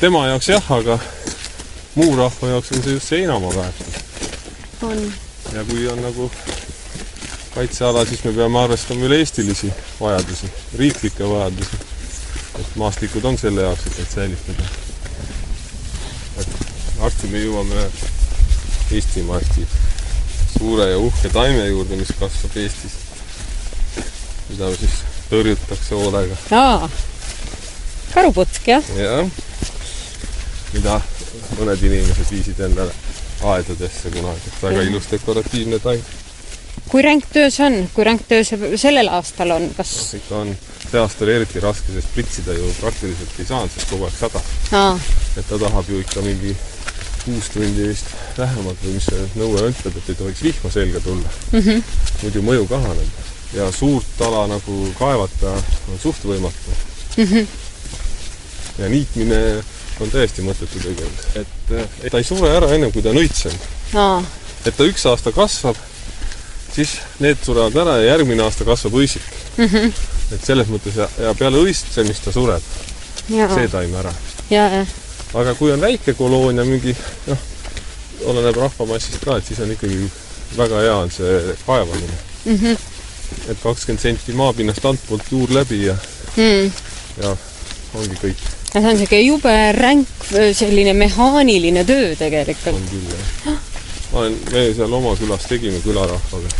[0.00, 0.98] tema jaoks jah, aga
[1.94, 3.94] muu rahva jaoks on see just see heinamaa väärtus.
[4.82, 5.12] on.
[5.54, 6.30] ja kui on nagu
[7.54, 11.80] kaitseala, siis me peame arvestama üle-eestilisi vajadusi, riiklikke vajadusi.
[12.60, 14.68] et maastikud on selle jaoks, et neid säilitada.
[16.40, 16.48] et
[16.98, 17.86] varsti me jõuame
[18.92, 19.66] Eestimaa hästi
[20.58, 22.98] suure ja uhke taime juurde, mis kasvab Eestis.
[24.48, 24.98] mida siis
[25.30, 26.36] tõrjutakse hoolega.
[26.56, 26.90] aa,
[28.14, 29.30] karuputk jah, jah,
[30.72, 31.00] mida
[31.58, 32.92] mõned inimesed viisid endale
[33.42, 36.04] aedadesse kunagi, väga ilus dekoratiivne taim.
[36.92, 40.52] Kui ränk töö see on, kui ränk töö see sellel aastal on, kas, ikka on,
[40.82, 44.50] see aasta oli eriti raske, sest pritsida ju praktiliselt ei saanud, sest kogu aeg sadas.
[44.76, 44.92] aa,
[45.40, 46.52] et ta tahab ju ikka mingi
[47.24, 51.30] kuus tundi vist vähemalt või mis see nõue ütleb, et ei tohiks vihma selga tulla
[51.52, 51.60] mm.
[51.60, 51.82] -hmm.
[52.22, 55.52] muidu mõju kahaneb ja suurt ala nagu kaevata
[55.92, 56.74] on suht võimatu
[57.16, 57.24] mm.
[57.24, 57.46] -hmm.
[58.82, 59.40] ja niitmine
[60.00, 63.56] on täiesti mõttetu tegevus, et, ta ei sure ära ennem kui ta on õitsem.
[63.94, 64.22] aa,
[64.66, 65.76] et ta üks aasta kasvab,
[66.74, 69.24] siis need surevad ära ja järgmine aasta kasvab õisik
[69.56, 69.64] mm.
[69.64, 69.92] -hmm.
[70.34, 72.62] et selles mõttes ja, ja peale õistsemist ta sureb,
[73.28, 74.12] see, taim ära.
[75.34, 77.46] aga kui on väike koloonia mingi noh,
[78.24, 80.10] oleneb rahvamassist ka, et siis on ikkagi
[80.56, 82.56] väga hea on see kaevamine mm.
[82.56, 82.76] -hmm.
[83.48, 85.96] et kakskümmend senti maapinnast altpoolt juur läbi ja
[86.36, 86.72] mm.
[87.22, 87.36] ja
[87.94, 90.08] ongi kõik, ja see on siuke jube ränk
[90.52, 92.76] selline mehaaniline töö tegelikult.
[92.76, 93.71] on küll jah.
[94.12, 96.50] Ma olen, me seal oma külas tegime külarahvaga,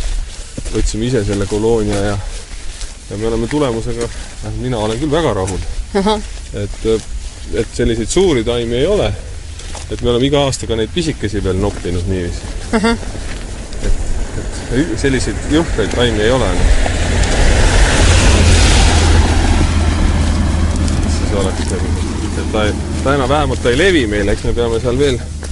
[0.72, 2.16] võtsime ise selle koloonia ja
[3.10, 4.08] ja me oleme tulemusega,
[4.60, 5.58] mina olen küll väga rahul,
[6.62, 6.86] et,
[7.60, 9.12] et selliseid suuri taimi ei ole.
[9.90, 12.40] et me oleme iga aastaga neid pisikesi veel noppinud niiviisi.
[13.82, 13.98] et,
[14.80, 16.66] et selliseid jõhkraid taimi ei ole enam.
[21.18, 22.64] siis oleks selline, et ta
[23.04, 25.51] ta enam vähemalt ta ei levi meil, eks me peame seal veel noh,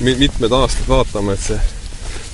[0.00, 1.60] mitmed aastad vaatama, et see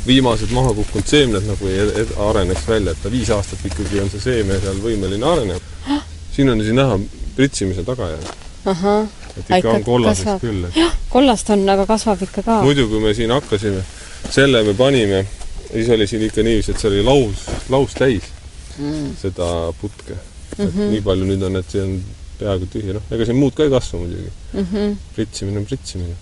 [0.07, 4.21] viimased maha kukkunud seemned nagu ei areneks välja, et ta viis aastat ikkagi on see
[4.21, 6.01] seeme seal võimeline arenema.
[6.33, 6.99] siin on siin näha
[7.37, 8.33] pritsimise tagajärg,
[8.67, 10.41] et ikka Ikka on kollaseks kasvab.
[10.41, 12.59] küll, et jah, kollast on, aga kasvab ikka ka.
[12.67, 13.85] muidu, kui me siin hakkasime,
[14.31, 15.27] selle me panime,
[15.71, 18.27] siis oli siin ikka niiviisi, et see oli laus, laus täis
[18.79, 19.15] mm.
[19.21, 20.65] seda putke mm.
[20.65, 20.69] -hmm.
[20.69, 21.97] et nii palju nüüd on, et see on
[22.43, 24.67] peaaegu tühi, noh, ega siin muud ka ei kasva muidugi mm.
[24.67, 24.95] -hmm.
[25.15, 26.15] pritsimine on pritsimine.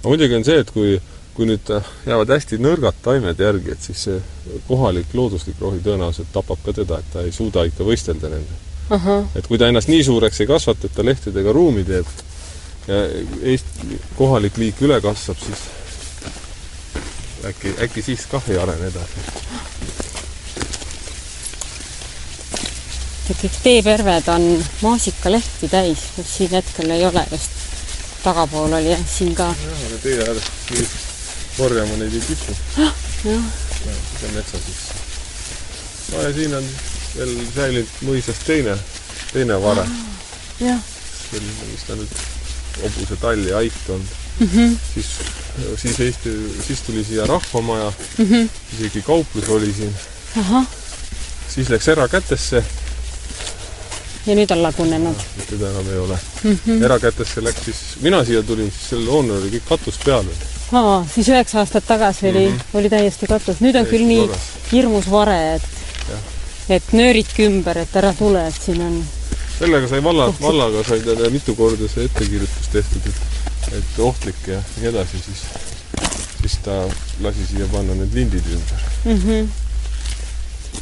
[0.00, 0.96] Aga muidugi on see, et kui,
[1.36, 1.72] kui nüüd
[2.08, 4.20] jäävad hästi nõrgad taimed järgi, et siis see
[4.68, 8.58] kohalik looduslik rohi tõenäoliselt tapab ka teda, et ta ei suuda ikka võistelda nende.
[8.90, 12.06] ahah, et kui ta ennast nii suureks ei kasvata, et ta lehtedega ruumi teeb
[12.88, 13.04] ja
[13.52, 15.68] Eesti kohalik liik üle kasvab, siis
[17.52, 19.28] äkki, äkki siis kah ei arene edasi.
[23.30, 24.44] et kõik teeperved on
[24.82, 27.69] maasikalehti täis, mis siin hetkel ei ole just.
[28.22, 29.48] Tagapool oli jah, siin ka.
[29.64, 30.48] jah, aga tee ääres
[31.56, 32.56] korjama neid ei kipu.
[32.76, 32.94] jah,
[34.20, 34.94] see metsa sisse.
[36.12, 36.70] no ja siin on
[37.16, 38.76] veel säilinud mõisast teine,
[39.32, 39.86] teine vare,
[40.62, 40.80] jah,
[41.30, 42.16] selline, mis ta nüüd,
[42.80, 44.48] hobuse tall ja ait on mm.
[44.52, 44.76] -hmm.
[44.94, 45.10] siis,
[45.82, 46.34] siis Eesti,
[46.66, 48.48] siis tuli siia rahvamaja Mm -hmm.
[48.78, 49.96] isegi kauplus oli siin,
[51.48, 52.64] siis läks erakätesse
[54.30, 55.26] ja nüüd on lagunenud.
[55.48, 56.58] teda enam ei ole mm.
[56.66, 56.84] -hmm.
[56.84, 60.42] erakätesse läks siis, mina siia tulin, siis sellel hoonel oli kõik katus peal veel.
[60.72, 62.78] aa, siis üheksa aastat tagasi oli mm, -hmm.
[62.78, 64.50] oli täiesti katus, nüüd on Täiesti küll nii korras.
[64.72, 65.68] hirmus vare, et
[66.76, 69.00] et nööritki ümber, et ära tule, et siin on
[69.58, 74.62] sellega sai valla, vallaga sai talle mitu korda see ettekirjutus tehtud, et et ohtlik ja
[74.76, 75.42] nii edasi, siis
[76.40, 76.76] siis ta
[77.20, 79.18] lasi siia panna need lindid ümber mm.
[79.18, 79.48] -hmm.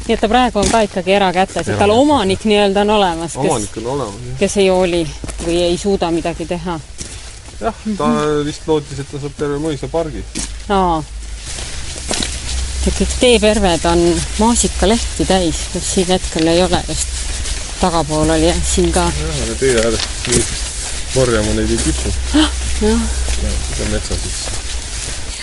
[0.09, 3.51] Nii et ta praegu on ka ikkagi erakätes, et tal omanik nii-öelda on olemas, kes,
[3.51, 4.37] omanik on olemas, jah.
[4.39, 5.01] kes ei hooli
[5.45, 6.79] või ei suuda midagi teha.
[7.59, 8.45] jah, ta mm -hmm.
[8.45, 10.23] vist lootis, et ta saab terve mõisapargi.
[10.69, 11.03] aa.
[12.83, 14.05] see kõik teeperved on
[14.39, 17.07] maasikalehti täis, kus siin hetkel ei ole just.
[17.81, 19.11] tagapool oli jah, siin ka.
[19.21, 20.01] jah, aga tee ääres
[21.13, 22.13] korjama neid ei kipu.
[22.33, 22.51] jah.
[22.81, 24.68] seda metsa sisse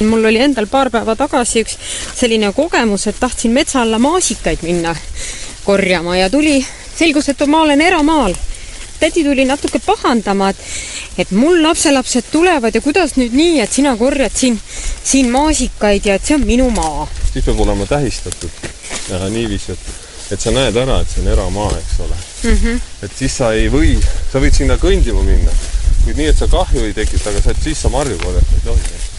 [0.01, 1.79] mul oli endal paar päeva tagasi üks
[2.15, 4.95] selline kogemus, et tahtsin metsa alla maasikaid minna
[5.65, 6.61] korjama ja tuli,
[6.99, 8.35] selgus, et ma olen eramaal.
[9.01, 10.57] tädi tuli natuke pahandama, et,
[11.19, 14.57] et mul lapselapsed tulevad ja kuidas nüüd nii, et sina korjad siin,
[15.05, 17.09] siin maasikaid ja et see on minu maa.
[17.33, 18.51] siis peab olema tähistatud
[19.11, 19.91] ja niiviisi, et,
[20.33, 22.57] et sa näed ära, et see on eramaa, eks ole mm.
[22.63, 22.81] -hmm.
[23.03, 23.99] et siis sa ei või,
[24.33, 25.53] sa võid sinna kõndima minna,
[26.05, 29.16] kuid nii, et sa kahju ei tekita, aga sa, siis sa marju korjata ei tohi.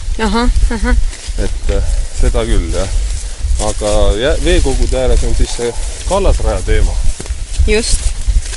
[1.38, 2.94] Et äh, seda küll, jah.
[3.68, 3.90] aga
[4.44, 5.72] veekogude ääres on siis see
[6.08, 6.94] kallasraja teema.
[7.66, 8.10] just.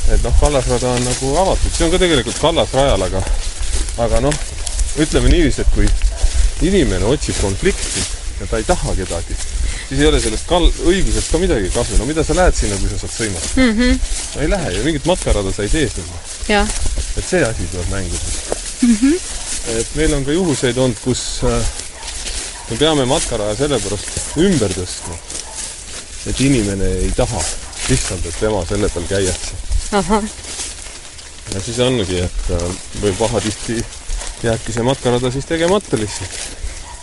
[0.10, 3.22] et noh, kallasrada on nagu avatud, see on ka tegelikult kallasrajal, aga
[4.06, 4.42] aga noh,
[5.02, 5.90] ütleme niiviisi, et kui
[6.66, 8.06] inimene otsib konflikti
[8.42, 9.38] ja ta ei taha kedagi,
[9.90, 11.98] siis ei ole sellest kal-, õigusest ka midagi kasu.
[12.02, 13.78] no mida sa lähed sinna, kui sa saad sõimata mm?
[13.78, 14.02] -hmm.
[14.36, 16.26] no ei lähe ju, mingit matkarada sa ei tee sinna.
[17.18, 18.96] et see asi tuleb mängu siis mm.
[18.96, 21.66] -hmm et meil on ka juhuseid olnud, kus äh,
[22.72, 25.18] me peame matkaraja sellepärast ümber tõstma,
[26.32, 27.42] et inimene ei taha
[27.90, 29.60] lihtsalt, et tema selle peal käiakse.
[31.54, 32.68] ja siis ongi, et äh,
[33.04, 33.82] või pahatihti
[34.44, 36.38] jääbki see matkarada siis tegemata lihtsalt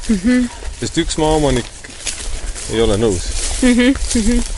[0.09, 0.21] mm.
[0.25, 0.49] -hmm.
[0.81, 1.67] sest üks maaomanik
[2.73, 3.29] ei ole nõus
[3.63, 3.75] mm.
[3.75, 3.95] -hmm.
[4.15, 4.58] Mm -hmm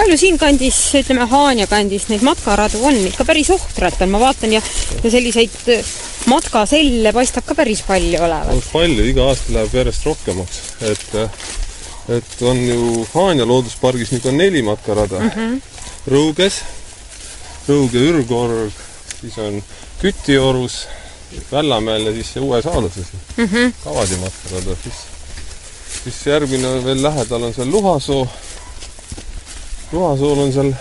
[0.00, 4.62] palju siinkandis, ütleme Haanja kandis neid matkaradu on ikka päris ohtralt on, ma vaatan ja,
[5.04, 5.90] ja selliseid äh,
[6.30, 8.70] matkaselle paistab ka päris palju olevat.
[8.72, 10.60] palju, iga aasta läheb järjest rohkemaks,
[10.92, 11.42] et äh,
[12.16, 15.30] et on ju Haanja looduspargis nüüd on neli matkarada mm.
[15.36, 15.60] -hmm.
[16.10, 16.62] Rõuges,
[17.68, 18.82] Rõuge ürgorg,
[19.20, 19.62] siis on
[20.00, 20.86] Kütiorus,
[21.52, 23.04] Vällamäel ja siis see Uue Saadase
[23.36, 23.72] mm -hmm.
[23.84, 25.04] Kavadi matkarada, siis
[26.04, 28.28] siis järgmine veel lähedal on seal Luhasoo
[29.92, 30.72] Luhasool on seal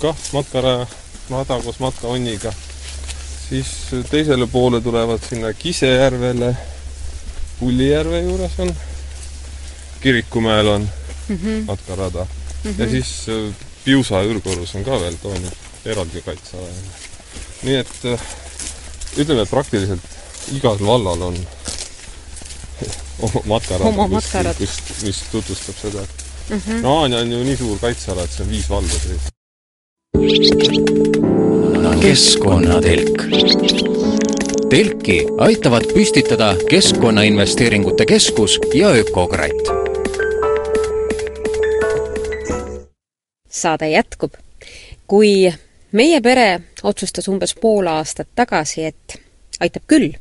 [0.00, 0.86] kah matkaraja,
[1.28, 2.52] mada koos matkaonniga.
[3.48, 3.66] siis
[4.10, 6.56] teisele poole tulevad sinna Kisejärvele,
[7.60, 8.74] Pullijärve juures on,
[10.00, 10.88] Kirikumäel on
[11.28, 11.64] mm -hmm.
[11.66, 12.26] matkarada
[12.64, 12.82] mm -hmm.
[12.82, 15.52] ja siis äh, Piusa ürgorus on ka veel toimunud
[15.84, 16.66] eraldi kaitseala.
[17.62, 18.20] nii et äh,
[19.16, 20.00] ütleme, et praktiliselt
[20.52, 21.36] igal vallal on
[23.24, 24.56] oma matkarada, matkarad.
[24.56, 24.70] kus,
[25.02, 26.58] mis tutvustab seda, et mm.
[26.58, 26.82] -hmm.
[26.82, 29.22] no Haanja on ju nii suur kaitseala, et see on viis valda sees.
[32.00, 33.22] keskkonnatelk.
[34.70, 39.62] telki aitavad püstitada Keskkonnainvesteeringute Keskus ja Ökokratt.
[43.48, 44.32] saade jätkub.
[45.06, 45.52] kui
[45.92, 49.20] meie pere otsustas umbes pool aastat tagasi, et
[49.60, 50.12] aitab küll,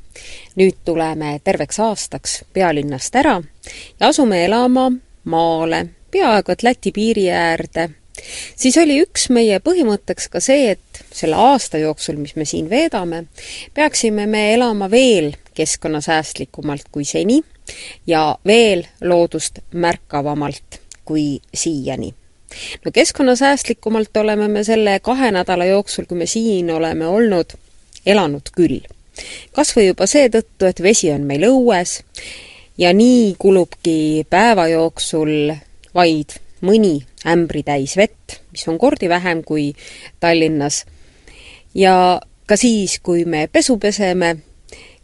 [0.55, 3.41] nüüd tuleme terveks aastaks pealinnast ära
[3.99, 4.91] ja asume elama
[5.23, 7.89] maale, peaaegu et Läti piiri äärde,
[8.55, 13.25] siis oli üks meie põhimõtteks ka see, et selle aasta jooksul, mis me siin veedame,
[13.73, 17.41] peaksime me elama veel keskkonnasäästlikumalt kui seni
[18.07, 22.13] ja veel loodust märkavamalt kui siiani
[22.85, 27.53] no keskkonnasäästlikumalt oleme me selle kahe nädala jooksul, kui me siin oleme olnud,
[28.05, 28.81] elanud küll.
[29.53, 31.99] kas või juba seetõttu, et vesi on meil õues
[32.77, 35.53] ja nii kulubki päeva jooksul
[35.95, 39.73] vaid mõni ämbritäis vett, mis on kordi vähem kui
[40.19, 40.85] Tallinnas.
[41.73, 44.35] ja ka siis, kui me pesu peseme,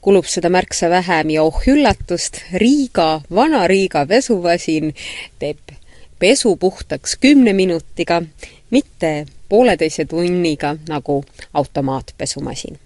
[0.01, 4.93] kulub seda märksa vähem ja oh üllatust, Riiga, vana Riiga pesumasin
[5.39, 5.73] teeb
[6.19, 8.21] pesu puhtaks kümne minutiga,
[8.69, 11.23] mitte pooleteise tunniga nagu
[11.53, 12.79] automaatpesumasin.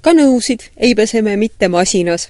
[0.00, 2.28] ka nõusid ei pese me mitte masinas,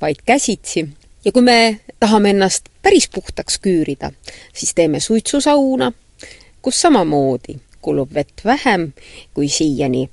[0.00, 0.88] vaid käsitsi
[1.26, 4.12] ja kui me tahame ennast päris puhtaks küürida,
[4.54, 5.92] siis teeme suitsusauna,
[6.62, 8.92] kus samamoodi kulub vett vähem
[9.34, 10.08] kui siiani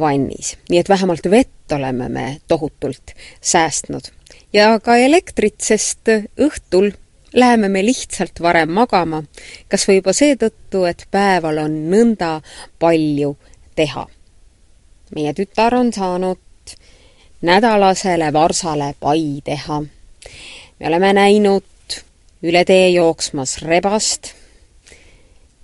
[0.00, 0.56] vannis.
[0.70, 4.12] nii et vähemalt vett oleme me tohutult säästnud.
[4.52, 6.08] ja ka elektrit, sest
[6.40, 6.92] õhtul
[7.32, 9.22] läheme me lihtsalt varem magama,
[9.68, 12.40] kas või juba seetõttu, et päeval on nõnda
[12.78, 13.36] palju
[13.76, 14.06] teha.
[15.14, 16.76] meie tütar on saanud
[17.42, 19.82] nädalasele varsale pai teha.
[20.80, 21.64] Me oleme näinud
[22.42, 24.32] üle tee jooksmas rebast,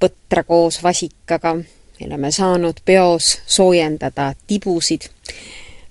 [0.00, 5.06] põtra koos vasikaga, me oleme saanud peos soojendada tibusid,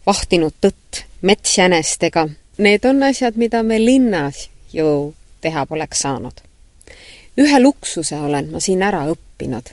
[0.06, 2.28] vahtinud tõtt metsjänestega.
[2.58, 6.34] Need on asjad, mida me linnas ju teha poleks saanud.
[7.38, 9.72] ühe luksuse olen ma siin ära õppinud.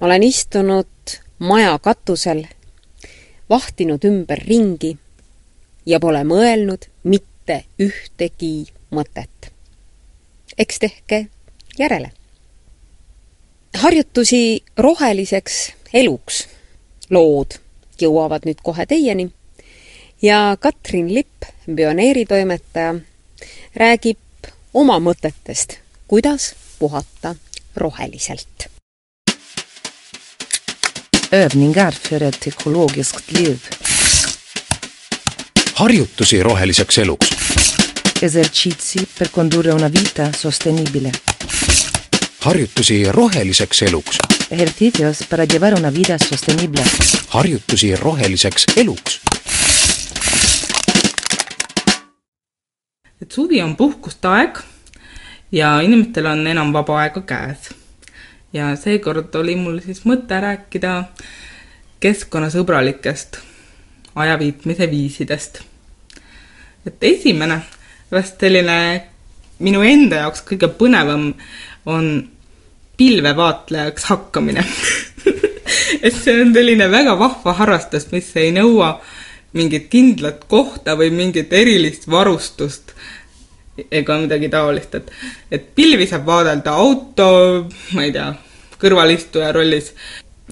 [0.00, 2.46] ma olen istunud maja katusel,
[3.50, 4.96] vahtinud ümberringi
[5.86, 6.91] ja pole mõelnud
[7.42, 9.52] mitte ühtegi mõtet.
[10.58, 11.26] eks tehke
[11.78, 12.10] järele.
[13.74, 16.48] harjutusi roheliseks eluks
[17.10, 17.58] lood
[18.00, 19.30] jõuavad nüüd kohe teieni
[20.22, 22.94] ja Katrin Lipp, pioneeritoimetaja,
[23.74, 24.18] räägib
[24.74, 27.34] oma mõtetest, kuidas puhata
[27.76, 28.68] roheliselt.
[31.32, 33.58] Övningar för ett ekologiskt liv.
[35.82, 37.30] Harjutusi roheliseks eluks.
[38.22, 41.10] Esercizi per condurre una vita sostenibile.
[42.40, 44.18] harjutusi roheliseks eluks.
[44.50, 46.84] Ejercicios para llevar una vida sostenible.
[47.28, 49.20] harjutusi roheliseks eluks.
[53.22, 54.58] et suvi on puhkuste aeg
[55.52, 57.58] ja inimestel on enam vaba aega käes.
[58.52, 61.04] ja seekord oli mul siis mõte rääkida
[62.00, 63.36] keskkonnasõbralikest
[64.14, 65.71] ajaviitmise viisidest.
[66.86, 67.60] Et esimene,
[68.12, 68.78] vast selline
[69.62, 71.30] minu enda jaoks kõige põnevam
[71.86, 72.08] on
[72.98, 74.64] pilvevaatlejaks hakkamine.
[76.04, 78.96] Et see on selline väga vahva harrastus, mis ei nõua
[79.56, 82.94] mingit kindlat kohta või mingit erilist varustust
[83.90, 85.08] ega midagi taolist, et,
[85.50, 87.28] et pilvi saab vaadelda auto,
[87.96, 88.26] ma ei tea,
[88.80, 89.92] kõrvalistuja rollis,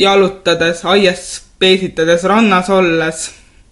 [0.00, 1.26] jalutades, aias
[1.60, 3.26] peesitades, rannas olles,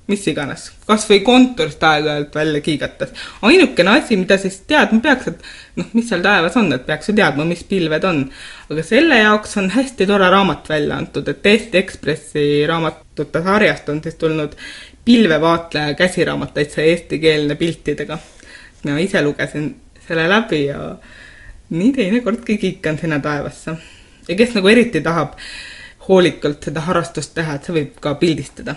[0.08, 3.10] mis iganes, kas või kontorist aeg-ajalt välja kiigates.
[3.42, 5.42] ainukene asi, mida siis teadma peaks, et
[5.76, 8.24] noh, mis seal taevas on, et peaks ju teadma, mis pilved on.
[8.70, 14.02] aga selle jaoks on hästi tore raamat välja antud, et Eesti Ekspressi raamatute sarjast on
[14.02, 14.56] siis tulnud
[15.04, 18.18] pilvevaatleja käsiraamat, täitsa eestikeelne piltidega
[18.84, 20.96] mina ise lugesin selle läbi ja
[21.70, 23.70] nii teinekordki kiikan sinna taevasse.
[24.28, 25.34] ja kes nagu eriti tahab
[26.08, 28.74] hoolikalt seda harrastust teha, et see võib ka pildistada.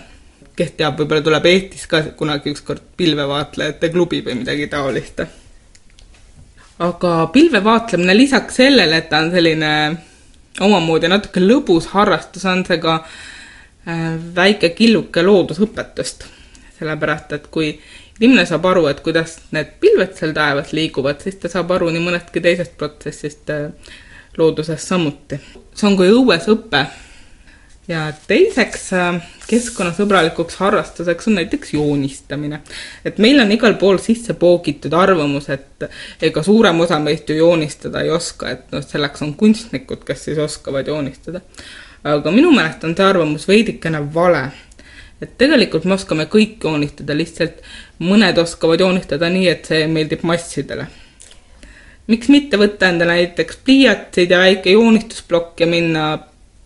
[0.56, 5.22] Kes teab, võib-olla tuleb Eestis ka kunagi ükskord pilvevaatlejate klubi või midagi taolist.
[6.78, 9.72] aga pilvevaatlemine lisaks sellele, et ta on selline
[10.60, 16.24] omamoodi natuke lõbus harrastus, on see ka äh, väike killuke loodusõpetust.
[16.78, 17.68] sellepärast, et kui
[18.20, 22.02] inimene saab aru, et kuidas need pilved seal taevas liiguvad, siis ta saab aru nii
[22.02, 23.70] mõnestki teisest protsessist äh,
[24.36, 25.40] looduses samuti.
[25.74, 26.86] see on kui õues õpe.
[27.92, 32.60] Ja teiseks äh, keskkonnasõbralikuks harrastuseks on näiteks joonistamine.
[33.04, 35.86] et meil on igal pool sisse poogitud arvamus, et
[36.22, 40.38] ega suurem osa meist ju joonistada ei oska, et noh, selleks on kunstnikud, kes siis
[40.38, 41.40] oskavad joonistada.
[42.04, 44.50] aga minu meelest on see arvamus veidikene vale
[45.22, 47.62] et tegelikult me oskame kõik joonistada, lihtsalt
[48.02, 50.88] mõned oskavad joonistada nii, et see meeldib massidele.
[52.10, 56.06] miks mitte võtta endale näiteks pliiatsid ja väike joonistusplokk ja minna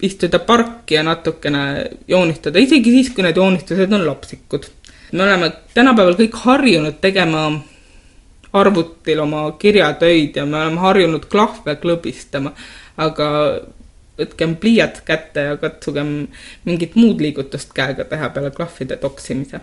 [0.03, 4.67] istuda parki ja natukene joonistada, isegi siis, kui need joonistused on lapsikud.
[5.13, 7.47] me oleme tänapäeval kõik harjunud tegema
[8.53, 12.53] arvutil oma kirjatöid ja me oleme harjunud klahve klõbistama,
[12.97, 13.29] aga
[14.19, 16.13] võtkem pliiats kätte ja katsugem
[16.65, 19.61] mingit muud liigutust käega teha peale klahvide toksimise.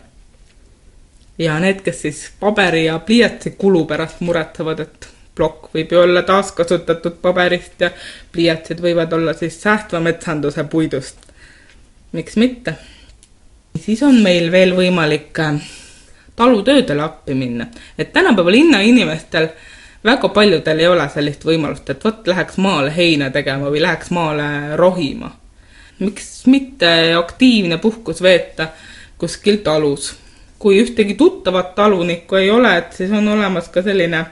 [1.38, 6.22] ja need, kes siis paberi ja pliiatsi kulu pärast muretsevad, et plokk võib ju olla
[6.22, 7.90] taaskasutatud paberist ja
[8.32, 11.18] pliiatsid võivad olla siis säästva metsanduse puidust.
[12.12, 12.76] miks mitte?
[13.80, 15.62] siis on meil veel võimalik äh,
[16.36, 17.68] talutöödele appi minna,
[17.98, 19.48] et tänapäeva linnainimestel
[20.06, 24.76] väga paljudel ei ole sellist võimalust, et vot läheks maale heina tegema või läheks maale
[24.76, 25.32] rohima.
[26.00, 28.68] miks mitte aktiivne puhkus veeta
[29.18, 30.16] kuskil talus.
[30.60, 34.26] kui ühtegi tuttavat talunikku ei ole, et siis on olemas ka selline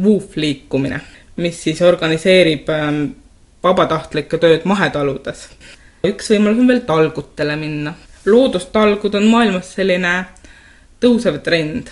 [0.00, 1.00] WWOOF liikumine,
[1.36, 3.04] mis siis organiseerib ähm,
[3.62, 5.48] vabatahtlikke tööd mahetaludes.
[6.06, 7.94] üks võimalus on veel talgutele minna.
[8.26, 10.12] loodustalgud on maailmas selline
[11.00, 11.90] tõusev trend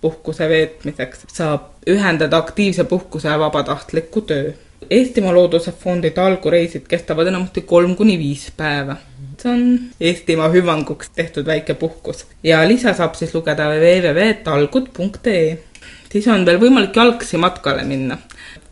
[0.00, 4.52] puhkuse veetmiseks saab ühendada aktiivse puhkuse ja vabatahtliku töö.
[4.90, 8.96] Eestimaa Looduse Fondi talgureisid kestavad enamasti kolm kuni viis päeva.
[9.42, 15.58] see on Eestimaa hüvanguks tehtud väike puhkus ja lisa saab siis lugeda www.talgud.ee.
[16.12, 18.18] siis on veel võimalik jalgsi matkale minna.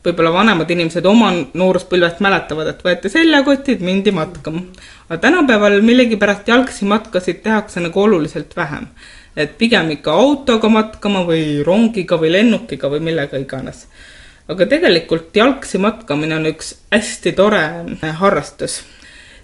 [0.04, 4.62] võib-olla vanemad inimesed oma nooruspõlvest mäletavad, et võeti seljakotid, mindi matkama.
[5.08, 8.88] aga tänapäeval millegipärast jalgsi matkasid tehakse nagu oluliselt vähem
[9.36, 13.86] et pigem ikka autoga matkama või rongiga või lennukiga või millega iganes.
[14.48, 17.62] aga tegelikult jalgsi matkamine on üks hästi tore
[18.20, 18.82] harrastus.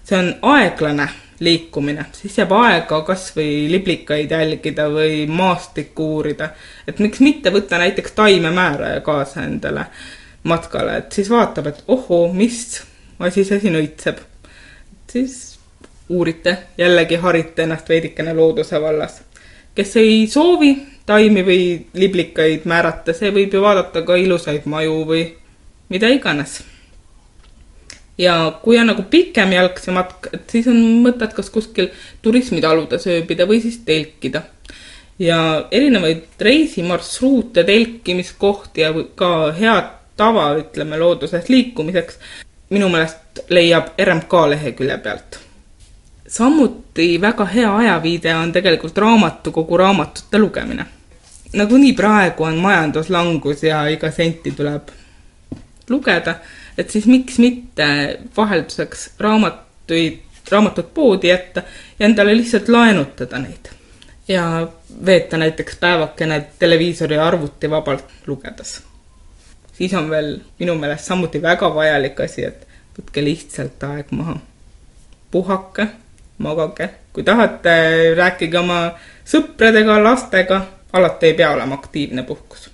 [0.04, 1.08] see on aeglane
[1.40, 6.50] liikumine, siis jääb aega kas või liblikaid jälgida või maastikku uurida.
[6.88, 9.86] et miks mitte võtta näiteks taimemääraja kaasa endale
[10.42, 12.82] matkale, et siis vaatab, et ohoo, mis
[13.18, 14.18] asi see siin õitseb.
[15.12, 15.58] siis
[16.08, 19.22] uurite, jällegi harite ennast veidikene looduse vallas.
[19.74, 20.74] kes ei soovi
[21.06, 25.24] taimi või liblikaid määrata, see võib ju vaadata ka ilusaid maju või
[25.88, 26.60] mida iganes
[28.20, 31.88] ja kui on nagu pikem jalg see matk, et siis on mõtet kas kuskil
[32.22, 34.42] turismitaludes ööbida või siis telkida.
[35.20, 42.18] ja erinevaid reisimarsruute, telkimiskohti ja ka head tava, ütleme, looduses liikumiseks
[42.70, 45.40] minu meelest leiab RMK lehekülje pealt.
[46.28, 50.86] samuti väga hea ajaviide on tegelikult raamatukogu raamatute lugemine.
[51.52, 54.92] nagunii praegu on majanduslangus ja iga senti tuleb
[55.88, 56.34] lugeda
[56.80, 57.86] et siis miks mitte
[58.36, 60.20] vahelduseks raamatuid,
[60.50, 61.62] raamatut poodi jätta
[61.98, 63.68] ja endale lihtsalt laenutada neid.
[64.28, 64.68] ja
[65.06, 68.82] veeta näiteks päevakene televiisori arvuti vabalt lugedes.
[69.72, 72.66] siis on veel minu meelest samuti väga vajalik asi, et
[72.98, 74.36] võtke lihtsalt aeg maha.
[75.30, 75.86] puhake,
[76.38, 77.76] magage, kui tahate,
[78.16, 78.82] rääkige oma
[79.24, 82.69] sõpradega, lastega, alati ei pea olema aktiivne puhkus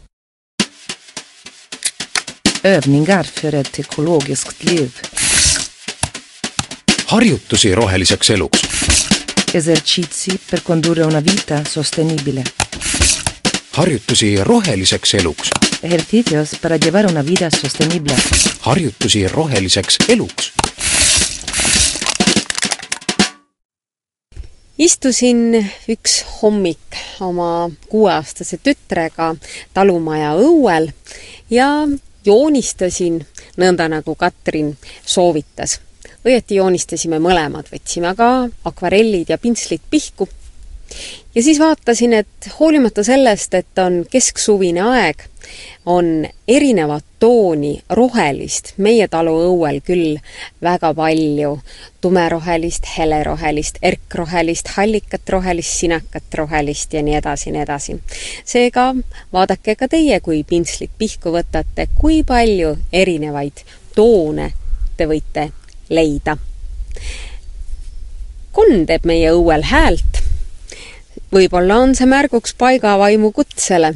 [2.66, 5.00] Övningar för ett ekologiskt liv.
[7.06, 8.60] harjutusi roheliseks eluks.
[9.54, 12.44] Esercizi per condurre una vita sostenibile.
[13.70, 15.50] harjutusi roheliseks eluks.
[15.82, 18.14] Ejercicios para llevar una vida sostenible.
[18.60, 20.52] harjutusi roheliseks eluks.
[24.78, 29.34] istusin üks hommik oma kuueaastase tütrega
[29.74, 30.90] talumaja õuel
[31.50, 31.88] ja
[32.26, 33.20] joonistasin
[33.56, 35.80] nõnda, nagu Katrin soovitas.
[36.26, 40.28] õieti joonistasime mõlemad, võtsime aga akvarellid ja pintslid pihku
[41.34, 45.26] ja siis vaatasin, et hoolimata sellest, et on kesksuvine aeg,
[45.86, 50.18] on erinevat tooni rohelist meie talu õuel küll
[50.62, 51.58] väga palju.
[52.00, 57.96] tumerohelist, helerohelist, erkrohelist, hallikat rohelist, sinakat rohelist ja nii edasi, nii edasi.
[58.44, 58.94] seega
[59.32, 64.52] vaadake ka teie, kui pintslit pihku võtate, kui palju erinevaid toone
[64.96, 65.50] te võite
[65.90, 66.36] leida.
[68.52, 70.22] konn teeb meie õuel häält
[71.32, 73.94] võib-olla on see märguks paigavaimu kutsele.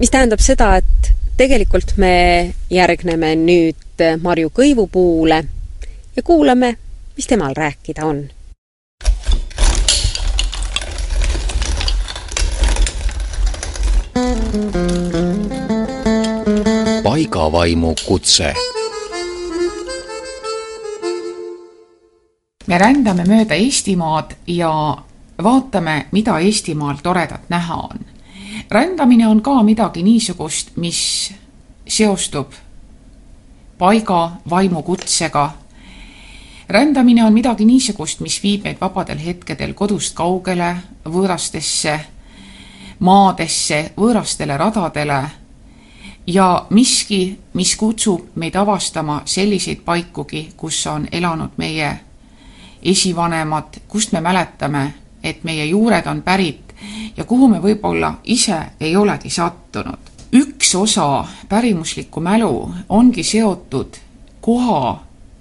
[0.00, 5.42] Mis tähendab seda, et tegelikult me järgneme nüüd Marju Kõivupuule
[6.16, 6.74] ja kuulame,
[7.16, 8.28] mis temal rääkida on.
[17.04, 18.52] paigavaimu kutse
[22.70, 24.70] me rändame mööda Eestimaad ja
[25.42, 28.04] vaatame, mida Eestimaal toredat näha on.
[28.70, 31.32] Rändamine on ka midagi niisugust, mis
[31.88, 32.52] seostub
[33.78, 35.50] paiga vaimukutsega.
[36.68, 42.00] rändamine on midagi niisugust, mis viib meid vabadel hetkedel kodust kaugele, võõrastesse
[42.98, 45.22] maadesse, võõrastele radadele
[46.26, 52.00] ja miski, mis kutsub meid avastama selliseid paikugi, kus on elanud meie
[52.82, 54.92] esivanemad, kust me mäletame
[55.22, 56.69] et meie juured on pärit
[57.16, 60.10] ja kuhu me võib-olla ise ei olegi sattunud.
[60.32, 63.96] üks osa pärimuslikku mälu ongi seotud
[64.40, 65.00] koha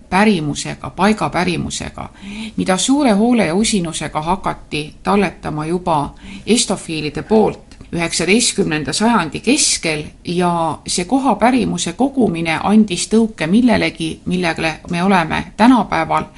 [0.09, 2.09] pärimusega, paiga pärimusega,
[2.57, 6.15] mida suure hoole ja usinusega hakati talletama juba
[6.45, 15.03] estofiilide poolt üheksateistkümnenda sajandi keskel ja see koha pärimuse kogumine andis tõuke millelegi, millega me
[15.03, 16.29] oleme tänapäeval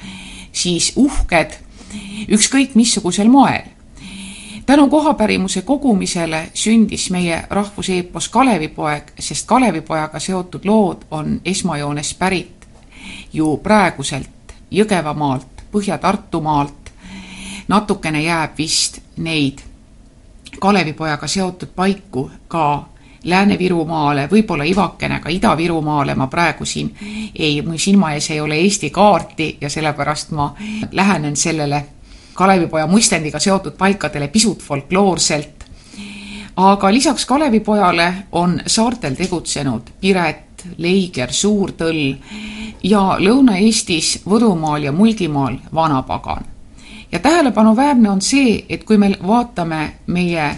[0.52, 1.58] siis uhked
[2.28, 3.68] ükskõik missugusel moel.
[4.66, 12.68] Tänu kohapärimuse kogumisele sündis meie rahvuseepos Kalevipoeg, sest Kalevipojaga seotud lood on esmajoones pärit
[13.32, 14.28] ju praeguselt
[14.70, 16.92] Jõgevamaalt, Põhja-Tartumaalt.
[17.68, 19.58] natukene jääb vist neid
[20.60, 22.84] Kalevipojaga seotud paiku ka
[23.24, 26.94] Lääne-Virumaale, võib-olla ivakene ka Ida-Virumaale, ma praegu siin
[27.38, 30.54] ei, mu silma ees ei ole Eesti kaarti ja sellepärast ma
[30.92, 31.84] lähenen sellele
[32.34, 35.64] Kalevipoja muistendiga seotud paikadele pisut folkloorselt.
[36.56, 42.16] aga lisaks Kalevipojale on saartel tegutsenud Piret, Leiger, Suurtõll
[42.82, 46.44] ja Lõuna-Eestis Võrumaal ja Mulgimaal Vanapagan.
[47.12, 50.56] ja tähelepanuväärne on see, et kui me vaatame meie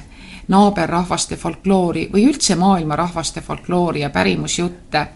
[0.49, 5.07] naaberrahvaste folkloori või üldse maailma rahvaste folkloori ja pärimusjutte,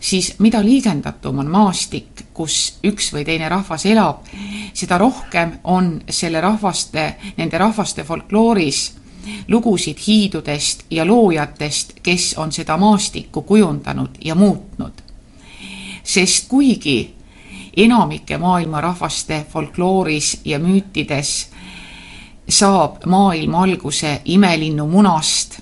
[0.00, 4.26] siis mida liigendatum on maastik, kus üks või teine rahvas elab,
[4.74, 8.82] seda rohkem on selle rahvaste, nende rahvaste folklooris
[9.48, 14.92] lugusid hiidudest ja loojatest, kes on seda maastikku kujundanud ja muutnud.
[16.02, 17.14] sest kuigi
[17.76, 21.51] enamike maailma rahvaste folklooris ja müütides
[22.48, 25.60] saab maailm alguse imelinnu munast,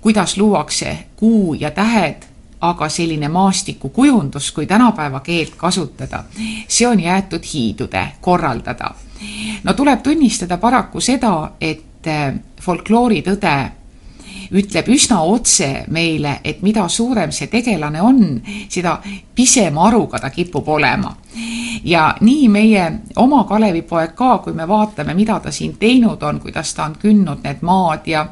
[0.00, 2.22] kuidas luuakse kuu ja tähed,
[2.60, 6.24] aga selline maastikukujundus, kui tänapäeva keelt kasutada,
[6.68, 8.90] see on jäetud hiidude korraldada.
[9.64, 11.82] no tuleb tunnistada paraku seda, et
[12.62, 13.72] folklooritõde
[14.52, 18.20] ütleb üsna otse meile, et mida suurem see tegelane on,
[18.68, 18.98] seda
[19.34, 21.16] pisema aruga ta kipub olema.
[21.84, 22.84] ja nii meie
[23.16, 27.44] oma Kalevipoeg ka, kui me vaatame, mida ta siin teinud on, kuidas ta on kündnud
[27.44, 28.26] need maad ja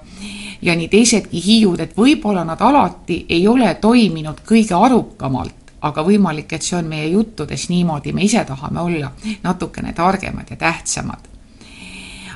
[0.63, 6.53] ja nii teisedki hiiud, et võib-olla nad alati ei ole toiminud kõige arukamalt, aga võimalik,
[6.53, 11.34] et see on meie juttudes niimoodi, me ise tahame olla natukene targemad ja tähtsamad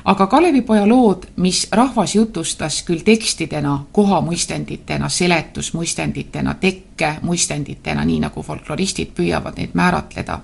[0.05, 9.59] aga Kalevipoja lood, mis rahvas jutustas küll tekstidena, kohamuistenditena, seletusmuistenditena, tekkemuistenditena, nii nagu folkloristid püüavad
[9.59, 10.39] neid määratleda,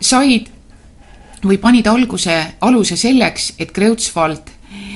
[0.00, 0.48] said
[1.44, 4.50] või panid alguse, aluse selleks, et Kreutzwald,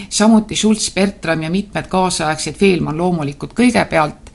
[0.08, 4.30] samuti Schulz, Bertram ja mitmed kaasaegsed, Veelmann loomulikult kõigepealt,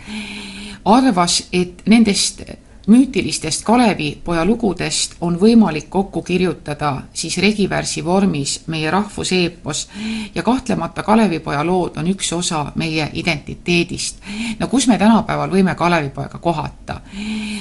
[0.86, 2.42] arvas, et nendest
[2.90, 9.88] müütilistest Kalevipoja lugudest on võimalik kokku kirjutada siis regivärsi vormis meie rahvuseepos
[10.36, 14.22] ja kahtlemata Kalevipoja lood on üks osa meie identiteedist.
[14.60, 17.02] no kus me tänapäeval võime Kalevipoega kohata?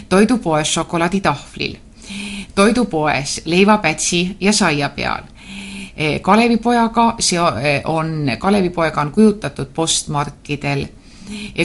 [0.08, 1.76] toidupoes šokolaaditahvlil,
[2.54, 5.22] toidupoes leivapätsi ja saia peal
[6.22, 7.40] Kalevipojaga, see
[7.84, 10.86] on, Kalevipoega on kujutatud postmarkidel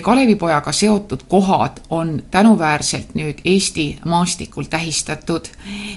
[0.02, 5.46] Kalevipojaga seotud kohad on tänuväärselt nüüd Eesti maastikul tähistatud.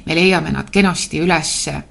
[0.07, 1.83] me leiame nad kenasti ülesse.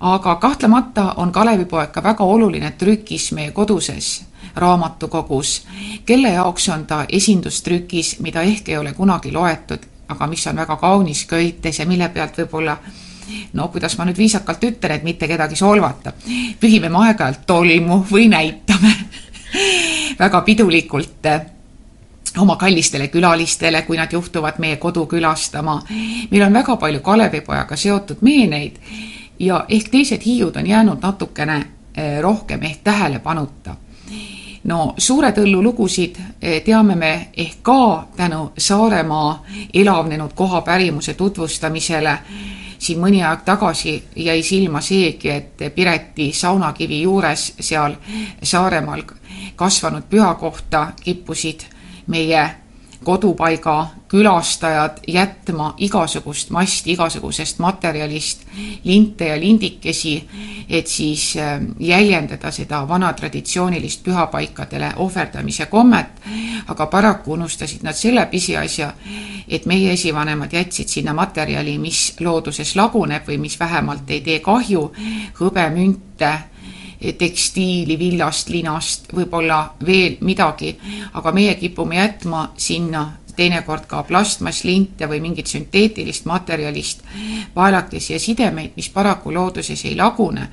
[0.00, 4.24] aga kahtlemata on Kalevipoeg ka väga oluline trükis meie koduses
[4.56, 5.66] raamatukogus,
[6.06, 9.78] kelle jaoks on ta esindustrükis, mida ehk ei ole kunagi loetud,
[10.08, 12.76] aga mis on väga kaunis köites ja mille pealt võib-olla
[13.52, 16.12] no kuidas ma nüüd viisakalt ütlen, et mitte kedagi solvata,
[16.60, 18.94] pühime me aeg-ajalt tolmu või näitame
[20.18, 21.40] väga pidulikult eh,
[22.38, 25.82] oma kallistele külalistele, kui nad juhtuvad meie kodu külastama.
[26.30, 28.76] meil on väga palju Kalevipojaga seotud meeneid
[29.38, 33.76] ja ehk teised hiiud on jäänud natukene eh, rohkem ehk tähelepanuta.
[34.64, 39.44] no Suure Tõllu lugusid eh, teame me ehk ka tänu Saaremaa
[39.74, 42.18] elavnenud kohapärimuse tutvustamisele
[42.80, 47.96] siin mõni aeg tagasi jäi silma seegi, et Pireti saunakivi juures seal
[48.42, 49.02] Saaremaal
[49.56, 51.64] kasvanud pühakohta kippusid
[52.06, 52.50] meie
[53.04, 58.42] kodupaiga külastajad jätma igasugust masti, igasugusest materjalist,
[58.84, 60.28] linte ja lindikesi,
[60.68, 66.20] et siis ähm, jäljendada seda vana traditsioonilist pühapaikadele ohverdamise kommet,
[66.68, 68.92] aga paraku unustasid nad selle pisiasja,
[69.48, 74.90] et meie esivanemad jätsid sinna materjali, mis looduses laguneb või mis vähemalt ei tee kahju,
[75.40, 76.34] hõbemünte
[77.18, 80.74] tekstiili, villast, linast, võib-olla veel midagi,
[81.12, 87.04] aga meie kipume jätma sinna teinekord ka plastmasslinte või mingit sünteetilist materjalist
[87.56, 90.48] vaelakesi ja sidemeid, mis paraku looduses ei lagune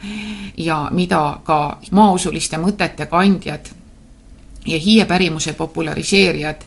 [0.57, 3.67] ja mida ka maausuliste mõtete kandjad
[4.67, 6.63] ja hiiepärimuse populariseerijad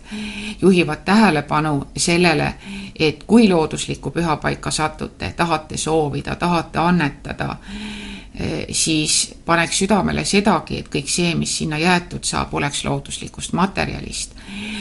[0.63, 2.55] juhivad tähelepanu sellele,
[2.99, 7.57] et kui looduslikku pühapaika satute, tahate soovida, tahate annetada,
[8.73, 14.35] siis paneks südamele sedagi, et kõik see, mis sinna jäetud saab, oleks looduslikust materjalist.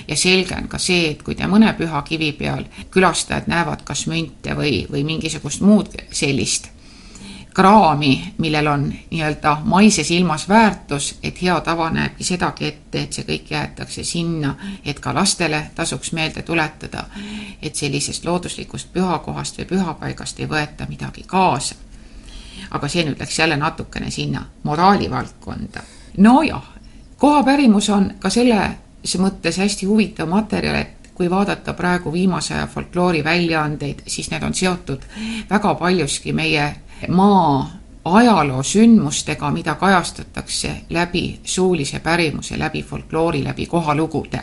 [0.08, 4.08] ja selge on ka see, et kui te mõne püha kivi peal külastajad näevad kas
[4.08, 6.70] münte või, või mingisugust muud sellist
[7.54, 13.26] kraami, millel on nii-öelda maises ilmas väärtus, et hea tava näebki sedagi ette, et see
[13.28, 14.54] kõik jäetakse sinna,
[14.86, 17.04] et ka lastele tasuks meelde tuletada,
[17.62, 21.76] et sellisest looduslikust pühakohast või pühapaigast ei võeta midagi kaasa
[22.72, 25.82] aga see nüüd läks jälle natukene sinna moraali valdkonda.
[26.18, 26.64] nojah,
[27.18, 33.24] kohapärimus on ka selles mõttes hästi huvitav materjal, et kui vaadata praegu viimase aja folkloori
[33.24, 35.04] väljaandeid, siis need on seotud
[35.50, 36.76] väga paljuski meie
[37.08, 44.42] maa ajaloo sündmustega, mida kajastatakse läbi suulise pärimuse, läbi folkloori, läbi kohalugude.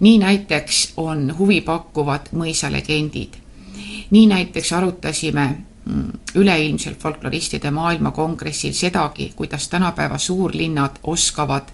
[0.00, 3.34] nii näiteks on huvipakkuvad mõisalegendid.
[4.10, 5.56] nii näiteks arutasime
[6.34, 11.70] üleilmsel folkloristide maailmakongressil sedagi, kuidas tänapäeva suurlinnad oskavad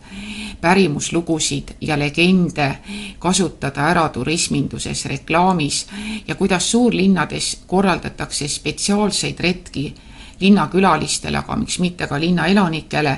[0.61, 2.79] pärimuslugusid ja legende
[3.19, 5.87] kasutada ära turisminduses, reklaamis
[6.29, 9.95] ja kuidas suurlinnades korraldatakse spetsiaalseid retki
[10.41, 13.17] linnakülalistele, aga miks mitte ka linnaelanikele,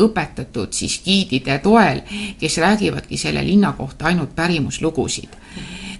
[0.00, 2.00] õpetatud siis giidide toel,
[2.40, 5.43] kes räägivadki selle linna kohta ainult pärimuslugusid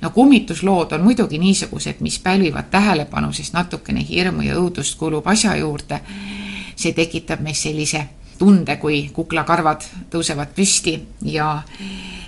[0.05, 5.57] no kummituslood on muidugi niisugused, mis pälvivad tähelepanu, sest natukene hirmu ja õudust kulub asja
[5.57, 6.01] juurde.
[6.77, 8.01] see tekitab meis sellise
[8.39, 11.63] tunde, kui kuklakarvad tõusevad püsti ja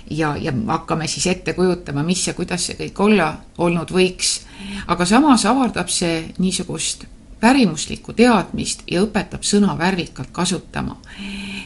[0.09, 4.41] ja, ja hakkame siis ette kujutama, mis ja kuidas see kõik olla olnud võiks.
[4.87, 7.05] aga samas avardab see niisugust
[7.39, 10.97] pärimuslikku teadmist ja õpetab sõna värvikalt kasutama.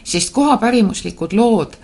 [0.03, 1.78] sest kohapärimuslikud lood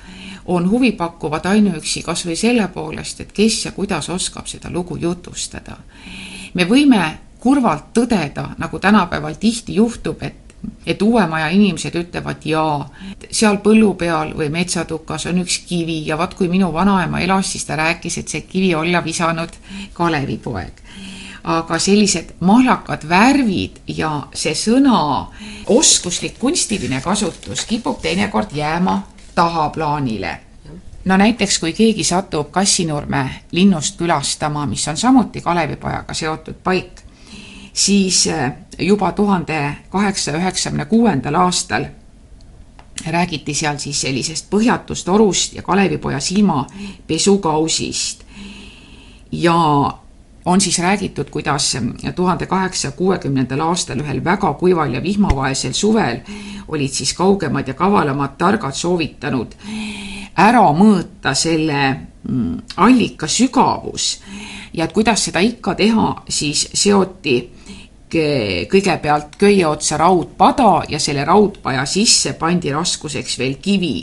[0.47, 5.77] on huvipakkuvad ainuüksi kas või selle poolest, et kes ja kuidas oskab seda lugu jutustada.
[6.53, 10.47] me võime kurvalt tõdeda, nagu tänapäeval tihti juhtub, et
[10.85, 12.89] et uue maja inimesed ütlevad jaa,
[13.31, 17.65] seal põllu peal või metsatukas on üks kivi ja vaat kui minu vanaema elas, siis
[17.65, 19.53] ta rääkis, et see kivi olla visanud
[19.93, 20.81] Kalevipoeg
[21.47, 24.97] aga sellised mahlakad värvid ja see sõna
[25.71, 28.97] oskuslik kunstiline kasutus kipub teinekord jääma
[29.38, 30.38] tahaplaanile.
[31.05, 37.01] no näiteks, kui keegi satub Kassinurme linnust külastama, mis on samuti Kalevipojaga seotud paik,
[37.73, 41.85] siis äh, juba tuhande kaheksasaja üheksakümne kuuendal aastal
[43.05, 48.23] räägiti seal siis sellisest põhjatust orust ja Kalevipoja silmapesukausist.
[49.31, 49.93] ja
[50.47, 51.77] on siis räägitud, kuidas
[52.15, 56.21] tuhande kaheksasaja kuuekümnendal aastal ühel väga kuival ja vihmavaesel suvel
[56.67, 59.55] olid siis kaugemad ja kavalamad targad soovitanud
[60.37, 61.81] ära mõõta selle
[62.23, 64.19] mm, allika sügavus.
[64.73, 67.37] Ja et kuidas seda ikka teha, siis seoti
[68.07, 73.97] kõigepealt köie otsa raudpada ja selle raudpaja sisse pandi raskuseks veel kivi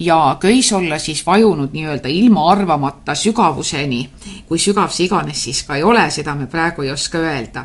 [0.00, 4.10] ja köis olla siis vajunud nii-öelda ilma arvamata sügavuseni.
[4.46, 7.64] kui sügav see iganes siis ka ei ole, seda me praegu ei oska öelda.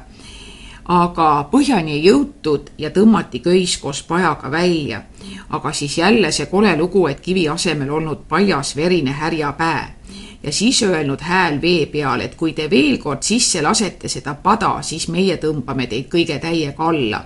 [0.85, 5.01] aga põhjani ei jõutud ja tõmmati köis koos pajaga välja.
[5.49, 9.95] aga siis jälle see kole lugu, et kivi asemel olnud paljas verine härjapää
[10.43, 14.81] ja siis öelnud hääl vee peal, et kui te veel kord sisse lasete seda pada,
[14.81, 17.25] siis meie tõmbame teid kõige täiega alla.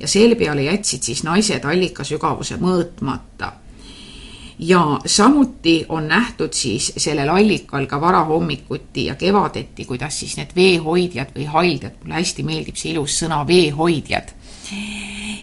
[0.00, 3.52] ja selle peale jätsid siis naised allika sügavuse mõõtmata
[4.58, 11.34] ja samuti on nähtud siis sellel allikal ka varahommikuti ja kevadeti, kuidas siis need veehoidjad
[11.36, 14.32] või haldjad, mulle hästi meeldib see ilus sõna veehoidjad,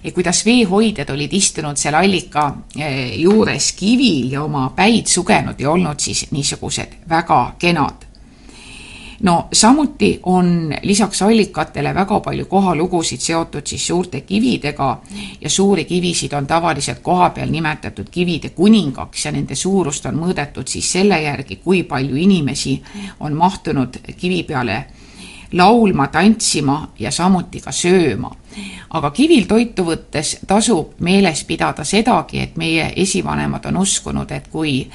[0.03, 2.47] ja kuidas veehoidjad olid istunud seal allika
[2.78, 8.04] eh, juures kivil ja oma päid sugenud ja olnud siis niisugused väga kenad
[9.26, 14.89] no samuti on lisaks allikatele väga palju kohalugusid seotud siis suurte kividega
[15.41, 20.91] ja suuri kivisid on tavaliselt kohapeal nimetatud kivide kuningaks ja nende suurust on mõõdetud siis
[20.91, 22.76] selle järgi, kui palju inimesi
[23.19, 24.86] on mahtunud kivi peale
[25.53, 28.32] laulma, tantsima ja samuti ka sööma.
[28.89, 34.86] aga kivil toitu võttes tasub meeles pidada sedagi, et meie esivanemad on uskunud, et kui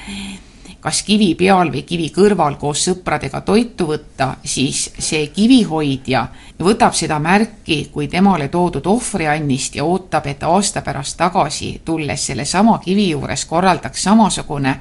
[0.81, 6.25] kas kivi peal või kivi kõrval koos sõpradega toitu võtta, siis see kivihoidja
[6.61, 12.79] võtab seda märki kui temale toodud ohvriannist ja ootab, et aasta pärast tagasi tulles sellesama
[12.83, 14.75] kivi juures korraldaks samasugune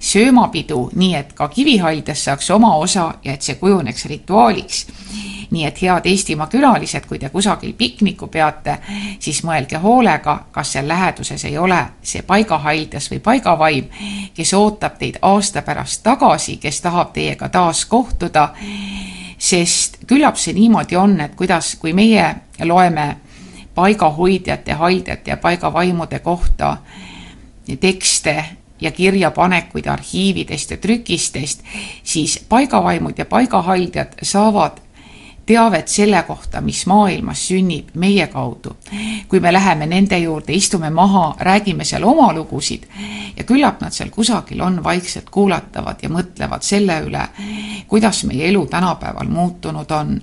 [0.00, 4.86] söömapidu, nii et ka kivihaldjas saaks oma osa ja et see kujuneks rituaaliks
[5.50, 8.78] nii et head Eestimaa külalised, kui te kusagil pikniku peate,
[9.18, 13.88] siis mõelge hoolega, kas seal läheduses ei ole see paigahailjas või paigavaim,
[14.34, 18.50] kes ootab teid aasta pärast tagasi, kes tahab teiega taas kohtuda.
[19.38, 22.34] sest küllap see niimoodi on, et kuidas, kui meie
[22.64, 23.16] loeme
[23.74, 26.76] paigahoidjate, haldjate ja paigavaimude kohta
[27.80, 28.44] tekste
[28.80, 31.64] ja kirjapanekuid arhiividest ja trükistest,
[32.02, 34.80] siis paigavaimud ja paigahaldjad saavad
[35.48, 38.76] teavet selle kohta, mis maailmas sünnib meie kaudu.
[39.28, 42.84] kui me läheme nende juurde, istume maha, räägime seal oma lugusid
[43.36, 47.24] ja küllap nad seal kusagil on vaikselt kuulatavad ja mõtlevad selle üle,
[47.88, 50.20] kuidas meie elu tänapäeval muutunud on,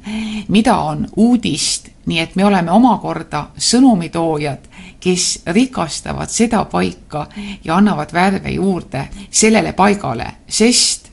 [0.47, 4.69] mida on uudist, nii et me oleme omakorda sõnumitoojad,
[5.05, 7.27] kes rikastavad seda paika
[7.63, 11.11] ja annavad värve juurde sellele paigale, sest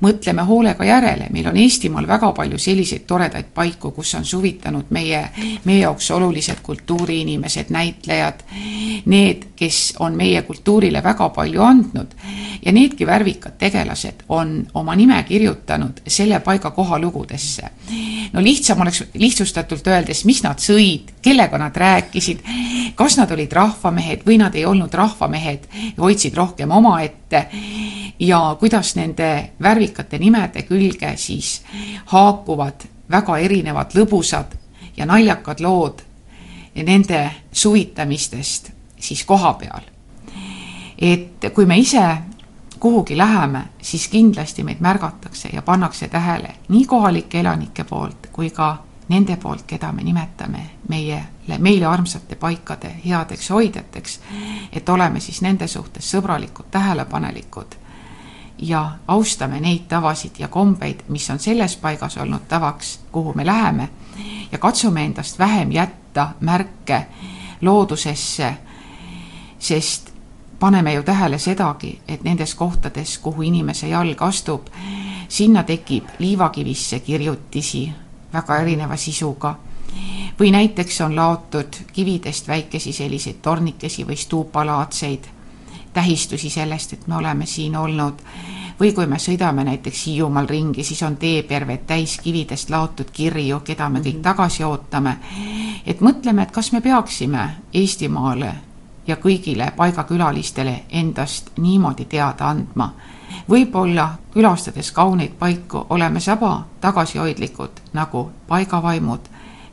[0.00, 5.24] mõtleme hoolega järele, meil on Eestimaal väga palju selliseid toredaid paiku, kus on suvitanud meie,
[5.64, 8.44] meie jaoks olulised kultuuriinimesed, näitlejad,
[9.10, 12.14] need, kes on meie kultuurile väga palju andnud.
[12.64, 17.68] Ja needki värvikad tegelased on oma nime kirjutanud selle paiga kohalugudesse.
[18.32, 22.40] no lihtsam oleks lihtsustatult öeldes, mis nad sõid, kellega nad rääkisid,
[22.94, 27.46] kas nad olid rahvamehed või nad ei olnud rahvamehed hoidsid rohkem omaette.
[28.20, 31.62] Ja kuidas nende värvikate nimede külge siis
[32.12, 34.56] haakuvad väga erinevad lõbusad
[34.96, 36.04] ja naljakad lood
[36.74, 39.80] nende suvitamistest siis koha peal.
[40.98, 42.18] et kui me ise
[42.80, 48.78] kuhugi läheme, siis kindlasti meid märgatakse ja pannakse tähele nii kohalike elanike poolt kui ka
[49.08, 51.22] nende poolt, keda me nimetame meile,
[51.58, 54.20] meile armsate paikade headeks hoidjateks,
[54.72, 57.74] et oleme siis nende suhtes sõbralikud, tähelepanelikud
[58.62, 63.88] ja austame neid tavasid ja kombeid, mis on selles paigas olnud tavaks, kuhu me läheme
[64.52, 67.06] ja katsume endast vähem jätta märke
[67.60, 68.54] loodusesse,
[69.60, 70.10] sest
[70.58, 74.68] paneme ju tähele sedagi, et nendes kohtades, kuhu inimese jalg astub,
[75.28, 77.92] sinna tekib liivakivisse kirjutisi
[78.32, 79.56] väga erineva sisuga
[80.40, 85.24] või näiteks on laotud kividest väikesi selliseid tornikesi või stuupalaadseid
[85.92, 88.14] tähistusi sellest, et me oleme siin olnud.
[88.80, 93.88] või kui me sõidame näiteks Hiiumaal ringi, siis on teeperved täis kividest laotud kirju, keda
[93.88, 94.22] me kõik mhm.
[94.22, 95.16] tagasi ootame.
[95.86, 98.54] et mõtleme, et kas me peaksime Eestimaale
[99.10, 102.92] ja kõigile paigakülalistele endast niimoodi teada andma.
[103.50, 109.20] võib-olla külastades kauneid paiku oleme saba tagasihoidlikud nagu paigavaimud,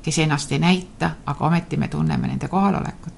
[0.01, 3.13] kes ennast ei näita, aga ometi me tunneme nende kohalolekut.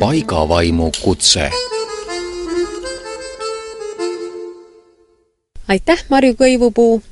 [0.00, 1.50] paigavaimu kutse.
[5.68, 7.09] aitäh, Marju Kõivupuu.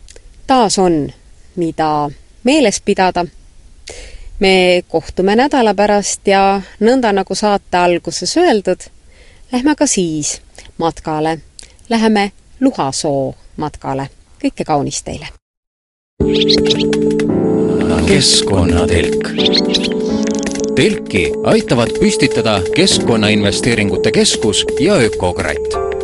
[0.49, 1.13] Taas on,
[1.57, 2.11] mida
[2.45, 3.27] meeles pidada.
[4.41, 8.87] me kohtume nädala pärast ja nõnda nagu saate alguses öeldud,
[9.53, 10.41] lähme ka siis
[10.79, 11.39] matkale.
[11.89, 14.09] Läheme Luhasoo matkale.
[14.45, 15.29] kõike kaunist teile!
[18.07, 19.29] keskkonnatelk.
[20.75, 25.98] telki aitavad püstitada Keskkonnainvesteeringute Keskus ja Ökokratt